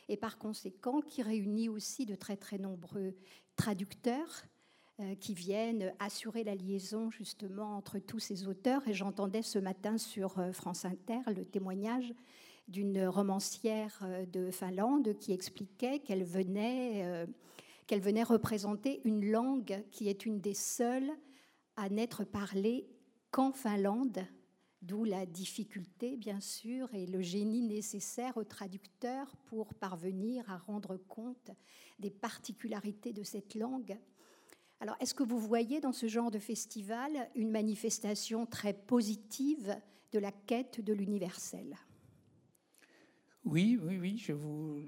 [0.09, 3.15] et par conséquent qui réunit aussi de très très nombreux
[3.55, 4.43] traducteurs
[4.99, 8.87] euh, qui viennent assurer la liaison justement entre tous ces auteurs.
[8.87, 12.13] Et j'entendais ce matin sur euh, France Inter le témoignage
[12.67, 17.27] d'une romancière de Finlande qui expliquait qu'elle venait,
[17.87, 21.11] qu'elle venait représenter une langue qui est une des seules
[21.75, 22.87] à n'être parlée
[23.33, 24.19] qu'en Finlande,
[24.83, 30.97] d'où la difficulté, bien sûr, et le génie nécessaire au traducteur pour parvenir à rendre
[30.97, 31.49] compte
[31.97, 33.97] des particularités de cette langue.
[34.79, 39.75] Alors, est-ce que vous voyez dans ce genre de festival une manifestation très positive
[40.11, 41.75] de la quête de l'universel?
[43.45, 44.83] Oui, oui, oui, je vous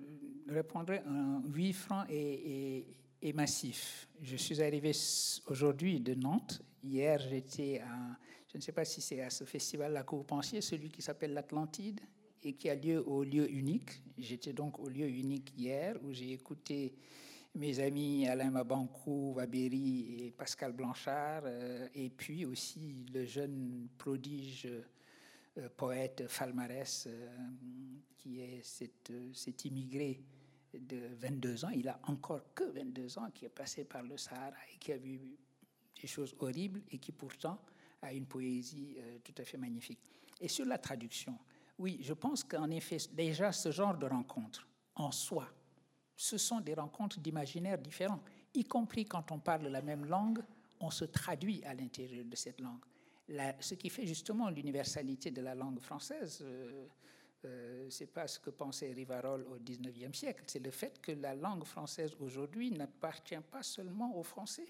[0.48, 2.86] répondrai en huit francs et,
[3.24, 4.08] et massif.
[4.22, 4.91] Je suis arrivé
[5.48, 6.62] aujourd'hui de Nantes.
[6.84, 8.20] Hier, j'étais à
[8.56, 11.34] je ne sais pas si c'est à ce festival-là que vous pensiez, celui qui s'appelle
[11.34, 11.99] l'Atlantide
[12.41, 14.01] et qui a lieu au lieu unique.
[14.18, 16.95] J'étais donc au lieu unique hier où j'ai écouté
[17.53, 24.70] mes amis Alain Mabankou, Waberi et Pascal Blanchard, euh, et puis aussi le jeune prodige
[25.58, 27.28] euh, poète Falmarès, euh,
[28.18, 30.22] qui est cet, cet, immigré
[30.74, 31.72] de 22 ans.
[31.72, 34.97] Il a encore que 22 ans, qui est passé par le Sahara et qui a
[34.97, 35.20] vu
[36.01, 37.60] des choses horribles et qui pourtant
[38.06, 39.99] à une poésie euh, tout à fait magnifique.
[40.39, 41.38] Et sur la traduction,
[41.78, 45.47] oui, je pense qu'en effet, déjà ce genre de rencontres, en soi,
[46.16, 48.22] ce sont des rencontres d'imaginaires différents,
[48.53, 50.39] y compris quand on parle la même langue,
[50.80, 52.84] on se traduit à l'intérieur de cette langue.
[53.60, 56.88] ce qui fait justement l'universalité de la langue française, euh,
[57.45, 61.36] euh, c'est pas ce que pensait Rivarol au XIXe siècle, c'est le fait que la
[61.36, 64.66] langue française aujourd'hui n'appartient pas seulement aux Français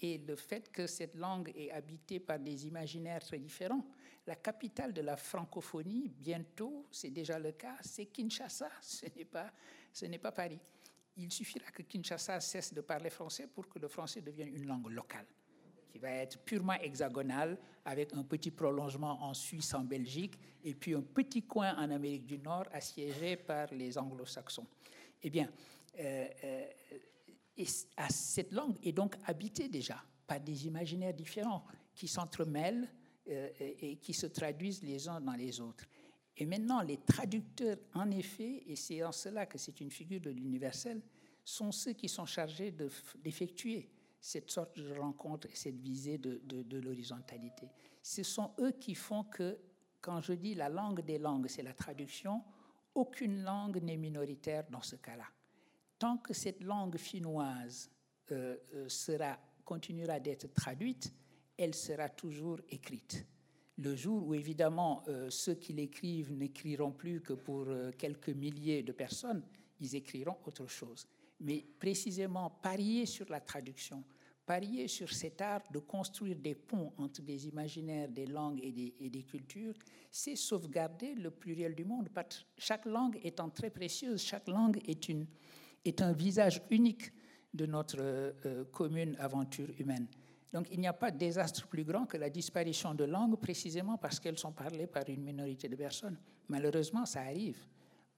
[0.00, 3.84] et le fait que cette langue est habitée par des imaginaires très différents.
[4.26, 9.52] La capitale de la francophonie, bientôt, c'est déjà le cas, c'est Kinshasa, ce n'est pas,
[10.20, 10.58] pas Paris.
[11.16, 14.90] Il suffira que Kinshasa cesse de parler français pour que le français devienne une langue
[14.90, 15.26] locale,
[15.88, 20.94] qui va être purement hexagonale, avec un petit prolongement en Suisse, en Belgique, et puis
[20.94, 24.66] un petit coin en Amérique du Nord assiégé par les anglo-saxons.
[25.22, 25.48] Eh bien,
[25.98, 26.66] euh, euh,
[27.56, 31.64] et cette langue est donc habitée déjà par des imaginaires différents
[31.94, 32.88] qui s'entremêlent
[33.28, 35.84] euh, et qui se traduisent les uns dans les autres.
[36.36, 40.30] Et maintenant, les traducteurs, en effet, et c'est en cela que c'est une figure de
[40.30, 41.00] l'universel,
[41.42, 42.74] sont ceux qui sont chargés
[43.22, 43.88] d'effectuer
[44.20, 47.68] cette sorte de rencontre et cette visée de, de l'horizontalité.
[48.02, 49.58] Ce sont eux qui font que,
[50.00, 52.42] quand je dis la langue des langues, c'est la traduction,
[52.94, 55.26] aucune langue n'est minoritaire dans ce cas-là
[55.98, 57.90] tant que cette langue finnoise
[58.32, 61.12] euh, euh, sera, continuera d'être traduite,
[61.56, 63.26] elle sera toujours écrite.
[63.78, 68.82] Le jour où, évidemment, euh, ceux qui l'écrivent n'écriront plus que pour euh, quelques milliers
[68.82, 69.42] de personnes,
[69.80, 71.06] ils écriront autre chose.
[71.40, 74.02] Mais précisément, parier sur la traduction,
[74.46, 78.94] parier sur cet art de construire des ponts entre des imaginaires, des langues et des,
[78.98, 79.74] et des cultures,
[80.10, 82.08] c'est sauvegarder le pluriel du monde.
[82.56, 85.26] Chaque langue étant très précieuse, chaque langue est, une,
[85.88, 87.12] est un visage unique
[87.54, 90.06] de notre euh, commune aventure humaine.
[90.52, 93.98] Donc il n'y a pas de désastre plus grand que la disparition de langues précisément
[93.98, 96.18] parce qu'elles sont parlées par une minorité de personnes.
[96.48, 97.58] Malheureusement, ça arrive.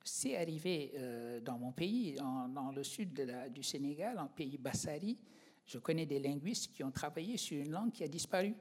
[0.04, 3.20] C'est arrivé euh, dans mon pays, dans le sud
[3.52, 5.18] du Sénégal, en pays Bassari.
[5.66, 8.54] Je connais des linguistes qui ont travaillé sur une langue qui a disparu.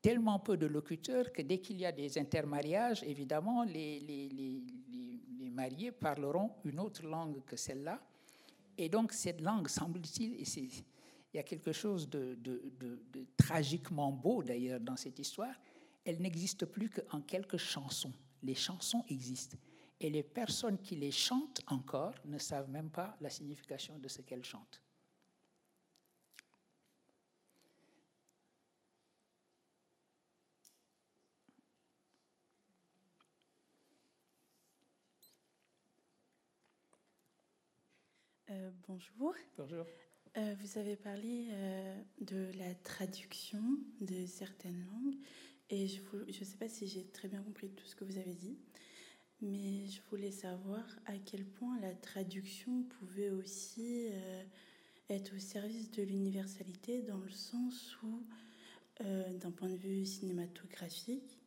[0.00, 4.62] Tellement peu de locuteurs que dès qu'il y a des intermariages, évidemment, les
[5.58, 8.00] mariés parleront une autre langue que celle-là.
[8.76, 12.38] Et donc cette langue, semble-t-il, il y a quelque chose de,
[13.36, 15.54] tragiquement beau d'ailleurs dans cette histoire.
[16.04, 18.12] Elle n'existe plus qu'en quelques chansons.
[18.42, 19.58] Les chansons existent.
[20.00, 24.22] Et les personnes qui les chantent encore ne savent même pas la signification de ce
[24.22, 24.80] qu'elles chantent.
[38.50, 39.34] Euh, bonjour.
[39.58, 39.84] Bonjour.
[40.38, 43.62] Euh, vous avez parlé euh, de la traduction
[44.00, 45.16] de certaines langues
[45.68, 48.32] et je ne sais pas si j'ai très bien compris tout ce que vous avez
[48.32, 48.56] dit,
[49.42, 54.06] mais je voulais savoir à quel point la traduction pouvait aussi
[55.10, 58.24] être au service de l'universalité dans le sens où,
[59.00, 61.38] d'un point de vue cinématographique,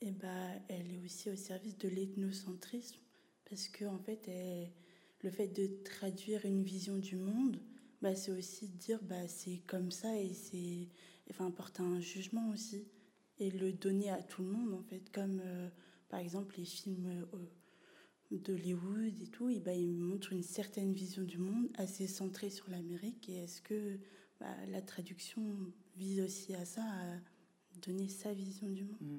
[0.00, 3.00] et eh ben, elle est aussi au service de l'ethnocentrisme
[3.50, 4.30] parce que en fait,
[5.22, 7.60] le fait de traduire une vision du monde
[8.02, 10.88] bah, c'est aussi dire bah, c'est comme ça et c'est
[11.30, 12.86] enfin porter un jugement aussi
[13.38, 15.68] et le donner à tout le monde en fait comme euh,
[16.08, 21.22] par exemple les films euh, d'Hollywood et tout et bah, ils montrent une certaine vision
[21.22, 23.98] du monde assez centrée sur l'Amérique et est-ce que
[24.40, 25.42] bah, la traduction
[25.96, 27.18] vise aussi à ça à
[27.82, 29.18] donner sa vision du monde mmh.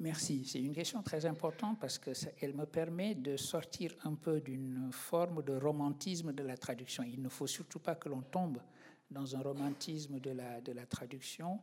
[0.00, 0.46] Merci.
[0.46, 5.42] C'est une question très importante parce qu'elle me permet de sortir un peu d'une forme
[5.42, 7.02] de romantisme de la traduction.
[7.02, 8.62] Il ne faut surtout pas que l'on tombe
[9.10, 11.60] dans un romantisme de la, traduction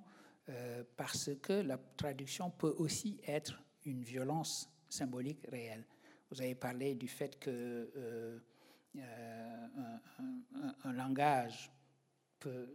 [0.50, 5.88] euh, parce que la traduction peut aussi être une violence symbolique réelle.
[6.30, 8.40] Vous avez parlé du fait que euh,
[8.98, 9.68] euh,
[10.84, 11.72] un, langage
[12.38, 12.70] peut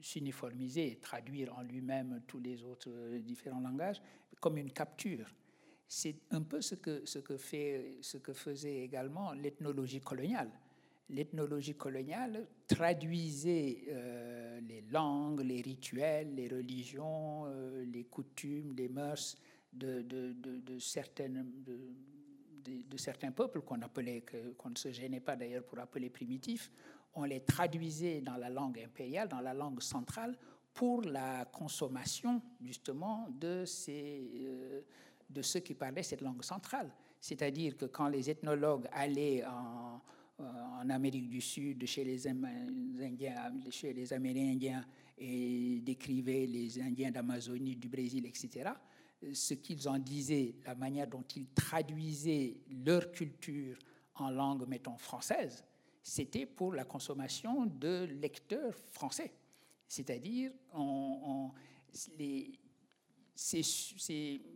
[0.00, 4.00] s'uniformiser, traduire en lui-même tous les autres différents langages,
[4.42, 5.32] comme une capture.
[5.86, 10.50] C'est un peu ce que, ce, que fait, ce que faisait également l'ethnologie coloniale.
[11.08, 19.36] L'ethnologie coloniale traduisait euh, les langues, les rituels, les religions, euh, les coutumes, les mœurs
[19.72, 21.46] de, de, de, certaines,
[22.64, 24.24] de, certains peuples qu'on appelait,
[24.58, 26.70] qu'on ne se gênait pas d'ailleurs pour appeler primitifs.
[27.14, 30.36] On les traduisait dans la langue impériale, dans la langue centrale,
[30.74, 34.80] pour la consommation justement de, ces, euh,
[35.28, 36.90] de ceux qui parlaient cette langue centrale.
[37.20, 40.00] C'est-à-dire que quand les ethnologues allaient en,
[40.38, 42.18] en Amérique du Sud, chez les
[43.70, 44.84] chez les Amérindiens,
[45.18, 48.70] et décrivaient les Indiens d'Amazonie, du Brésil, etc.,
[49.32, 53.78] ce qu'ils en disaient, la manière dont ils traduisaient leur culture
[54.16, 55.64] en langue, mettons, française,
[56.02, 59.32] c'était pour la consommation de lecteurs français.
[59.92, 60.52] C'est-à-dire,
[63.34, 63.62] ces,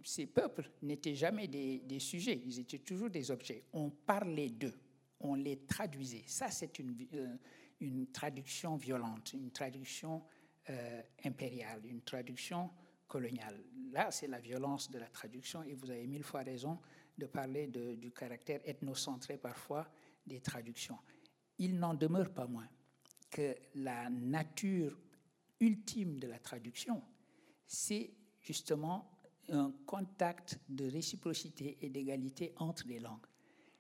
[0.03, 3.65] ces, peuples n'étaient jamais des, sujets, ils étaient toujours des objets.
[3.75, 4.73] On parlait d'eux,
[5.21, 6.25] on les traduisait.
[6.27, 10.23] Ça, c'est une, euh, traduction violente, une traduction
[10.71, 12.71] euh, impériale, une traduction
[13.07, 13.63] coloniale.
[13.93, 16.79] Là, c'est la violence de la traduction, et vous avez mille fois raison
[17.19, 19.87] de parler du caractère ethnocentré parfois
[20.27, 20.97] des traductions.
[21.59, 22.69] Il n'en demeure pas moins
[23.31, 24.97] que la nature
[25.61, 27.03] ultime de la traduction,
[27.67, 29.11] c'est justement
[29.49, 33.27] un contact de réciprocité et d'égalité entre les langues.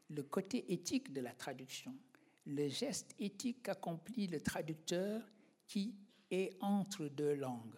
[0.08, 1.94] Le côté éthique de la traduction,
[2.46, 5.22] le geste éthique qu'accomplit le traducteur
[5.66, 5.94] qui
[6.30, 7.74] est entre deux langues,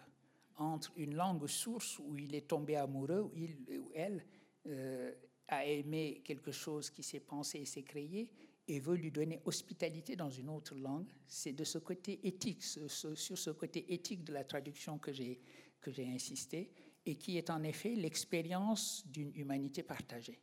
[0.57, 4.23] entre une langue source où il est tombé amoureux, où il ou elle
[4.67, 5.11] euh,
[5.47, 8.29] a aimé quelque chose qui s'est pensé et s'est créé,
[8.69, 13.37] et veut lui donner hospitalité dans une autre langue, c'est de ce côté éthique, sur
[13.37, 15.41] ce côté éthique de la traduction que j'ai
[15.81, 16.71] que j'ai insisté,
[17.05, 20.41] et qui est en effet l'expérience d'une humanité partagée.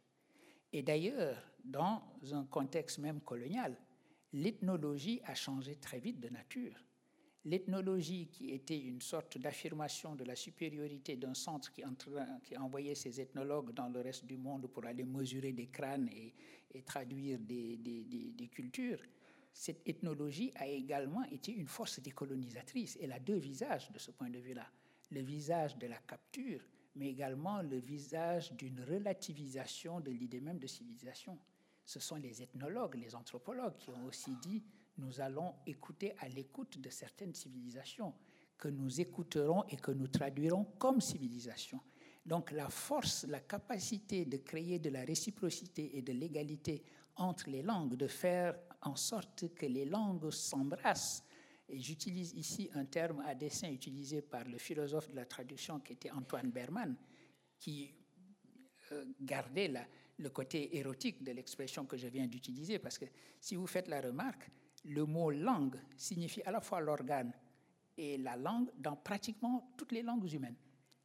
[0.72, 3.76] Et d'ailleurs, dans un contexte même colonial,
[4.32, 6.85] l'ethnologie a changé très vite de nature.
[7.46, 11.84] L'ethnologie, qui était une sorte d'affirmation de la supériorité d'un centre qui,
[12.56, 16.34] envoyait ses ethnologues dans le reste du monde pour aller mesurer des crânes et,
[16.82, 19.00] traduire des, cultures,
[19.52, 22.98] cette ethnologie a également été une force décolonisatrice.
[23.00, 24.66] Elle a deux visages de ce point de vue-là.
[25.12, 26.60] Le visage de la capture,
[26.96, 31.38] mais également le visage d'une relativisation de l'idée même de civilisation.
[31.84, 34.64] Ce sont les ethnologues, les anthropologues qui ont aussi dit
[34.98, 38.14] nous allons écouter à l'écoute de certaines civilisations
[38.58, 41.80] que nous écouterons et que nous traduirons comme civilisation.
[42.24, 46.82] Donc la force, la capacité de créer de la réciprocité et de l'égalité
[47.16, 51.24] entre les langues, de faire en sorte que les langues s'embrassent.
[51.68, 55.94] Et j'utilise ici un terme à dessein utilisé par le philosophe de la traduction qui
[55.94, 56.96] était Antoine Berman,
[57.58, 57.94] qui
[58.92, 59.72] euh, gardait
[60.18, 63.06] le côté érotique de l'expression que je viens d'utiliser, parce que
[63.40, 64.50] si vous faites la remarque,
[64.86, 67.32] le mot langue signifie à la fois l'organe
[67.96, 70.56] et la langue dans pratiquement toutes les langues humaines.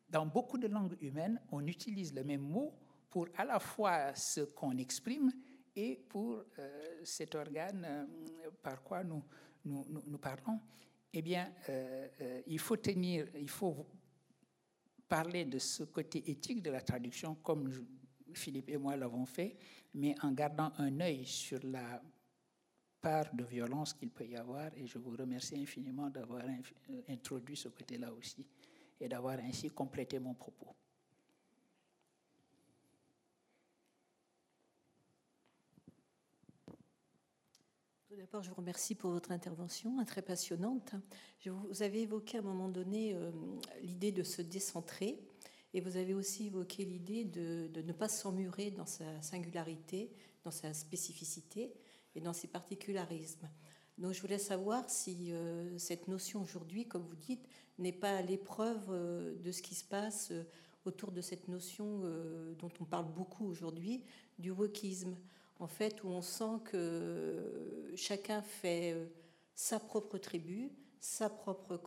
[0.10, 2.74] Dans beaucoup de langues humaines, on utilise le même mot
[3.10, 5.32] pour à la fois ce qu'on exprime
[5.76, 9.24] et pour euh, cet organe euh, par quoi nous,
[9.64, 10.60] nous, parlons.
[11.14, 13.86] Eh bien, euh, il faut tenir, il faut
[15.08, 17.70] parler de ce côté éthique de la traduction comme
[18.34, 19.58] Philippe et moi l'avons fait,
[19.94, 22.02] mais en gardant un œil sur la
[23.02, 24.70] part de violence qu'il peut y avoir.
[24.78, 28.46] Et je vous remercie infiniment d'avoir euh, introduit ce côté-là aussi
[29.00, 30.76] et d'avoir ainsi complété mon propos.
[38.08, 40.94] Tout d'abord, je vous remercie pour votre intervention, hein, très passionnante.
[41.46, 43.32] Vous avez évoqué à un moment donné euh,
[43.82, 45.18] l'idée de se décentrer,
[45.74, 50.12] et vous avez aussi évoqué l'idée de, de, ne pas s'emmurer dans sa singularité,
[50.44, 51.72] dans sa spécificité,
[52.16, 53.50] et dans ses particularismes.
[53.98, 57.48] Donc je voulais savoir si euh, cette notion aujourd'hui, comme vous dites,
[57.78, 60.44] n'est pas à l'épreuve euh, de ce qui se passe euh,
[60.86, 62.00] autour de cette notion
[62.58, 64.04] dont on parle beaucoup aujourd'hui,
[64.40, 65.16] du wokisme.
[65.60, 68.96] En fait, où on sent que chacun fait
[69.54, 71.80] sa propre tribu, sa propre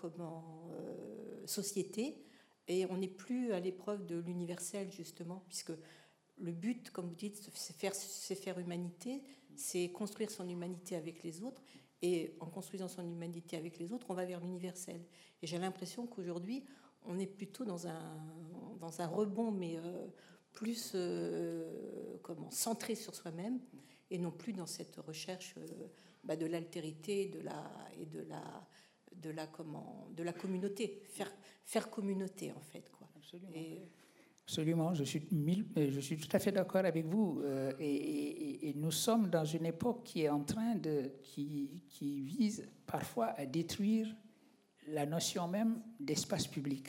[1.45, 2.25] société,
[2.69, 5.73] et on n'est plus à l'épreuve de l'universel, justement, puisque
[6.39, 9.25] le but, comme vous dites, c'est faire humanité,
[9.57, 11.63] c'est construire son humanité avec les autres.
[12.03, 15.01] Et en construisant son humanité avec les autres, on va vers l'universel.
[15.43, 16.65] Et j'ai l'impression qu'aujourd'hui,
[17.07, 18.19] on est plutôt dans un,
[18.79, 20.07] dans un rebond, mais euh,
[20.53, 23.61] plus euh, comment, centré sur soi-même,
[24.11, 25.89] et non plus dans cette recherche euh,
[26.25, 28.69] bah, de l'altérité de la, et de la,
[29.17, 31.33] de la, comment, de la communauté, faire,
[31.65, 32.91] faire communauté en fait.
[32.91, 33.09] Quoi.
[33.17, 33.53] Absolument.
[34.47, 35.27] Absolument, je suis,
[35.79, 37.41] euh, tout à fait d'accord avec vous.
[37.43, 41.81] Euh, et, nous sommes dans une époque qui est en train de, qui,
[42.21, 44.15] vise parfois à détruire
[44.89, 46.89] la notion même d'espace public.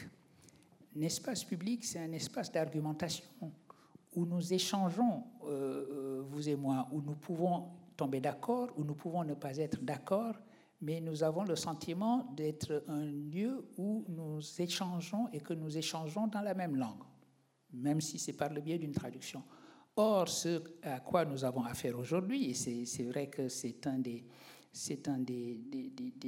[0.98, 3.24] Un espace public, c'est un espace d'argumentation
[4.14, 9.24] où nous échangeons, euh, vous et moi, où nous pouvons tomber d'accord, où nous pouvons
[9.24, 10.36] ne pas être d'accord,
[10.82, 16.28] mais nous avons le sentiment d'être un lieu où nous échangeons et que nous échangeons
[16.28, 17.04] dans la même langue
[17.76, 19.44] même si c'est par le biais d'une traduction.
[19.98, 24.26] Or, ce à quoi nous avons affaire aujourd'hui, et c'est vrai que c'est un des,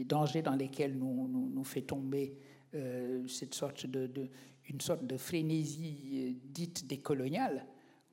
[0.06, 2.38] dangers dans lesquels nous, nous, fait tomber
[2.74, 4.30] euh, cette sorte de,
[4.70, 7.66] une sorte de frénésie euh, dite décoloniale,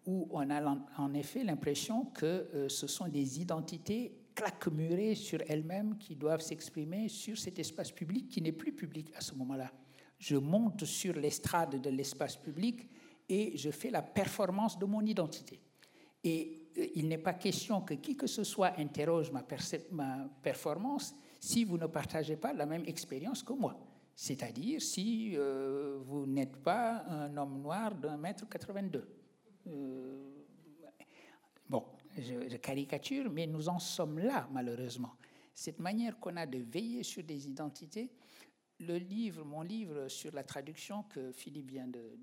[0.07, 5.97] où on a en effet l'impression que euh, ce sont des identités claquemurées sur elles-mêmes
[5.99, 9.73] qui doivent s'exprimer sur cet espace public qui n'est plus public à ce moment-là.
[10.19, 12.89] Je monte sur l'estrade de l'espace public
[13.29, 15.61] et je fais la performance de mon identité.
[16.23, 19.45] Et euh, il n'est pas question que qui que ce soit interroge ma,
[19.91, 23.79] ma performance si vous ne partagez pas la même expérience que moi.
[24.15, 29.09] C'est-à-dire si euh, vous n'êtes pas un homme noir d'un mètre 82.
[29.67, 30.31] Euh,
[31.69, 31.85] bon,
[32.17, 35.15] je, caricature, mais nous en sommes là, malheureusement.
[35.53, 38.11] Cette manière qu'on a de veiller sur des identités,
[38.81, 42.19] le livre, mon livre sur la traduction que Philippe vient de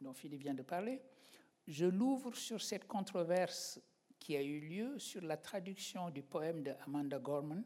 [0.00, 1.00] dont Philippe vient de parler,
[1.66, 3.80] je l'ouvre sur cette controverse
[4.18, 7.62] qui a eu lieu sur la traduction du poème de Amanda Gorman,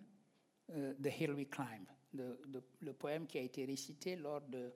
[0.71, 4.73] euh, The Hill We Climb, le poème qui a été récité lors de,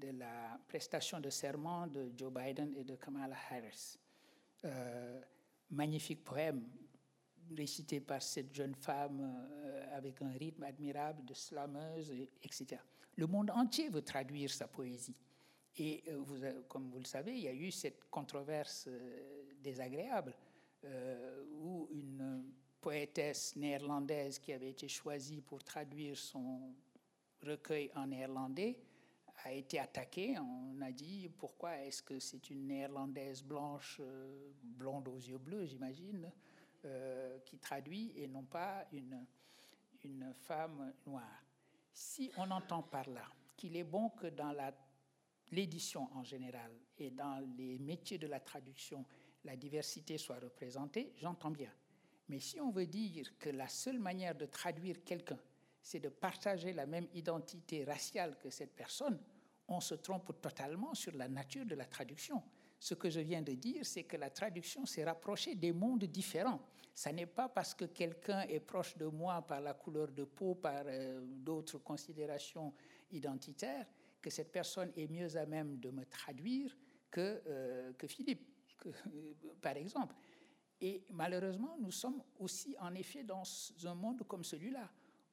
[0.00, 3.98] la prestation de serment de Joe Biden et de Kamala Harris.
[4.64, 5.20] Euh,
[5.70, 6.64] magnifique poème
[7.56, 12.80] récité par cette jeune femme euh, avec un rythme admirable de slameuse, etc.
[13.16, 15.16] Le monde entier veut traduire sa poésie.
[15.78, 16.38] Et euh, vous,
[16.68, 20.34] comme vous le savez, il y a eu cette controverse euh, désagréable
[20.84, 22.44] euh, où une
[22.80, 26.74] poétesse néerlandaise qui avait été choisie pour traduire son
[27.42, 28.76] recueil en néerlandais
[29.44, 30.36] a été attaqué.
[30.38, 35.66] On a dit pourquoi est-ce que c'est une néerlandaise blanche, euh, blonde aux yeux bleus,
[35.66, 36.30] j'imagine,
[36.84, 39.24] euh, qui traduit et non pas une,
[40.04, 41.44] une femme noire.
[41.92, 43.26] Si on entend par là
[43.56, 44.52] qu'il est bon que dans
[45.52, 49.04] l'édition en général et dans les métiers de la traduction,
[49.44, 51.70] la diversité soit représentée, j'entends bien.
[52.28, 55.38] Mais si on veut dire que la seule manière de traduire quelqu'un,
[55.82, 59.18] c'est de partager la même identité raciale que cette personne,
[59.68, 62.42] on se trompe totalement sur la nature de la traduction.
[62.78, 66.60] Ce que je viens de dire, c'est que la traduction s'est rapprochée des mondes différents.
[66.94, 70.54] Ce n'est pas parce que quelqu'un est proche de moi par la couleur de peau,
[70.54, 72.72] par euh, d'autres considérations
[73.10, 73.86] identitaires,
[74.22, 76.76] que cette personne est mieux à même de me traduire
[77.10, 78.48] que, euh, Philippe,
[79.60, 80.14] par exemple.
[80.80, 83.42] Et malheureusement, nous sommes aussi en effet dans
[83.84, 84.90] un monde comme celui-là,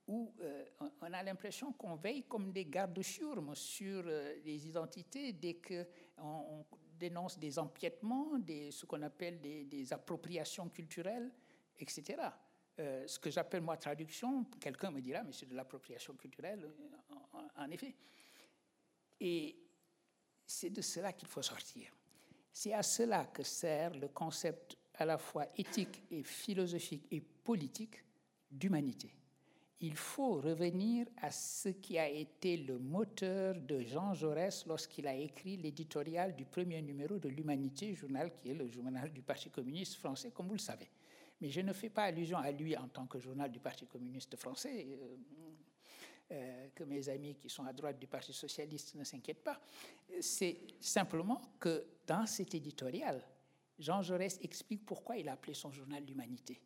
[0.10, 0.66] où euh,
[1.02, 5.86] on a l'impression qu'on veille comme des gardes-chiourmes sur euh, les identités dès qu'on
[6.18, 6.66] on
[6.99, 11.32] dénonce des empiètements, des, ce qu'on appelle des, appropriations culturelles,
[11.78, 12.22] etc.
[12.80, 16.68] Euh, ce que j'appelle moi traduction, quelqu'un me dira, mais c'est de l'appropriation culturelle,
[17.56, 17.95] en effet.
[19.20, 19.56] Et
[20.46, 21.91] c'est de cela qu'il faut sortir.
[22.52, 28.04] C'est à cela que sert le concept à la fois éthique et philosophique et politique
[28.50, 29.14] d'humanité
[29.82, 35.16] il faut revenir à ce qui a été le moteur de Jean Jaurès lorsqu'il a
[35.16, 39.96] écrit l'éditorial du premier numéro de l'Humanité, journal qui est le journal du Parti communiste
[39.96, 40.90] français, comme vous le savez.
[41.40, 44.36] Mais je ne fais pas allusion à lui en tant que journal du Parti communiste
[44.36, 45.00] français,
[46.31, 49.60] euh, que mes amis qui sont à droite du Parti socialiste ne s'inquiètent pas.
[50.22, 53.22] C'est simplement que dans cet éditorial,
[53.80, 56.61] Jean Jaurès explique pourquoi il a appelé son journal l'Humanité.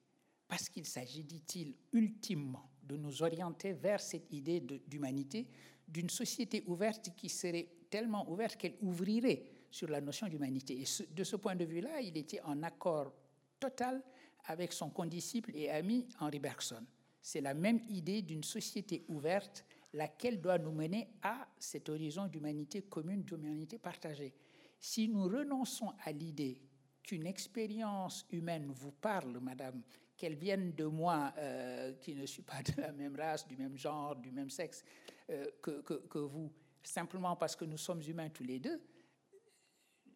[0.48, 5.48] Parce qu'il s'agit, dit-il, ultimement de nous orienter vers cette idée d'humanité,
[5.88, 10.82] d'une société ouverte qui serait tellement ouverte qu'elle ouvrirait sur la notion d'humanité.
[10.82, 13.14] Et de ce point de vue-là, il était en accord
[13.60, 14.04] total
[14.46, 16.86] avec son condisciple et ami Henri Bergson.
[17.24, 22.82] C'est la même idée d'une société ouverte, laquelle doit nous mener à cet horizon d'humanité
[22.82, 24.34] commune, d'humanité partagée.
[24.78, 26.62] Si nous renonçons à l'idée
[27.02, 29.82] qu'une expérience humaine vous parle, madame,
[30.18, 33.78] qu'elles viennent de moi, euh, qui ne suis pas de la même race, du même
[33.78, 34.84] genre, du même sexe
[35.30, 36.52] euh, que, que, vous,
[36.84, 38.82] simplement parce que nous sommes humains tous les deux,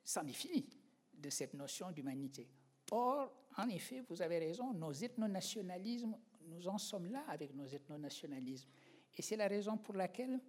[0.04, 0.70] c'en est fini
[1.14, 2.50] de cette notion d'humanité.
[2.92, 6.18] Or, en effet, vous avez raison, nos ethnonationalismes,
[6.48, 8.70] nous en sommes là avec nos ethnonationalismes.
[9.18, 10.40] Et c'est la raison pour laquelle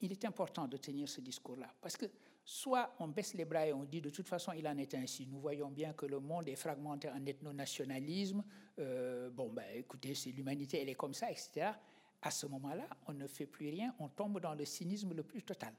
[0.00, 1.72] il est important de tenir ce discours-là.
[1.80, 2.06] Parce que
[2.44, 5.26] soit on baisse les bras et on dit de toute façon il en est ainsi.
[5.26, 8.42] Nous voyons bien que le monde est fragmenté en ethno-nationalisme.
[8.78, 11.72] Euh, bon, ben écoutez, c'est l'humanité, elle est comme ça, etc.
[12.22, 15.42] À ce moment-là, on ne fait plus rien, on tombe dans le cynisme le plus
[15.42, 15.74] total.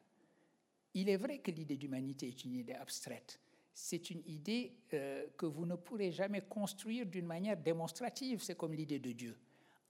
[0.94, 3.40] Il est vrai que l'idée d'humanité est une idée abstraite.
[3.74, 8.42] C'est une idée euh, que vous ne pourrez jamais construire d'une manière démonstrative.
[8.42, 9.38] C'est comme l'idée de Dieu.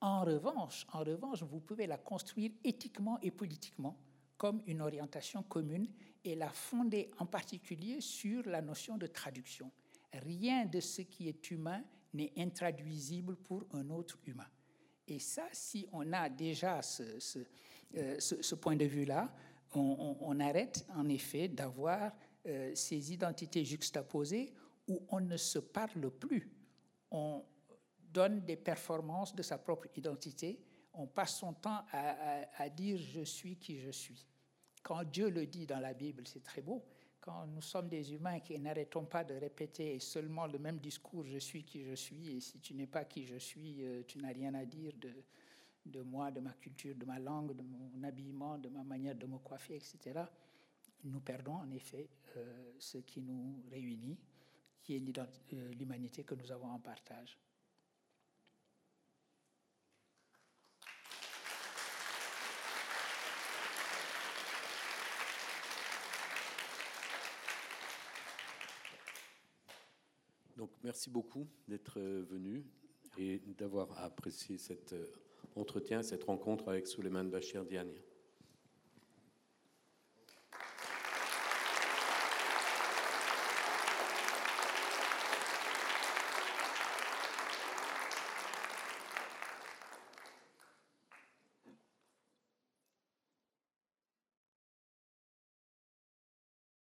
[0.02, 3.98] En revanche, en revanche, vous pouvez la construire éthiquement et politiquement
[4.38, 5.88] comme une orientation commune
[6.24, 9.72] et la fonder en particulier sur la notion de traduction.
[10.14, 11.84] Rien de ce qui est humain
[12.14, 14.48] n'est intraduisible pour un autre humain.
[15.08, 17.04] Et ça, si on a déjà ce,
[17.96, 19.32] euh, point de vue-là,
[19.74, 22.12] on, arrête en effet d'avoir
[22.48, 24.54] euh, ces identités juxtaposées
[24.88, 26.52] où on ne se parle plus.
[27.12, 27.44] On
[28.00, 30.60] donne des performances de sa propre identité,
[30.94, 34.28] on passe son temps à dire je suis qui je suis.
[34.84, 36.84] Quand Dieu le dit dans la Bible, c'est très beau.
[37.20, 41.38] Quand nous sommes des humains qui n'arrêtons pas de répéter seulement le même discours, je
[41.38, 44.34] suis qui je suis, et si tu n'es pas qui je suis, euh, tu n'as
[44.34, 45.14] rien à dire de,
[45.86, 49.28] de moi, de ma culture, de ma langue, de mon habillement, de ma manière de
[49.28, 50.22] me coiffer, etc.
[51.04, 54.20] Nous perdons en effet euh, ce qui nous réunit,
[54.84, 55.20] qui est
[55.54, 57.40] euh, l'humanité que nous avons en partage.
[70.56, 72.64] Donc merci beaucoup d'être euh, venu
[73.18, 74.96] et d'avoir apprécié cet
[75.56, 77.92] entretien, cette rencontre avec Souleymane Bachir Diagne.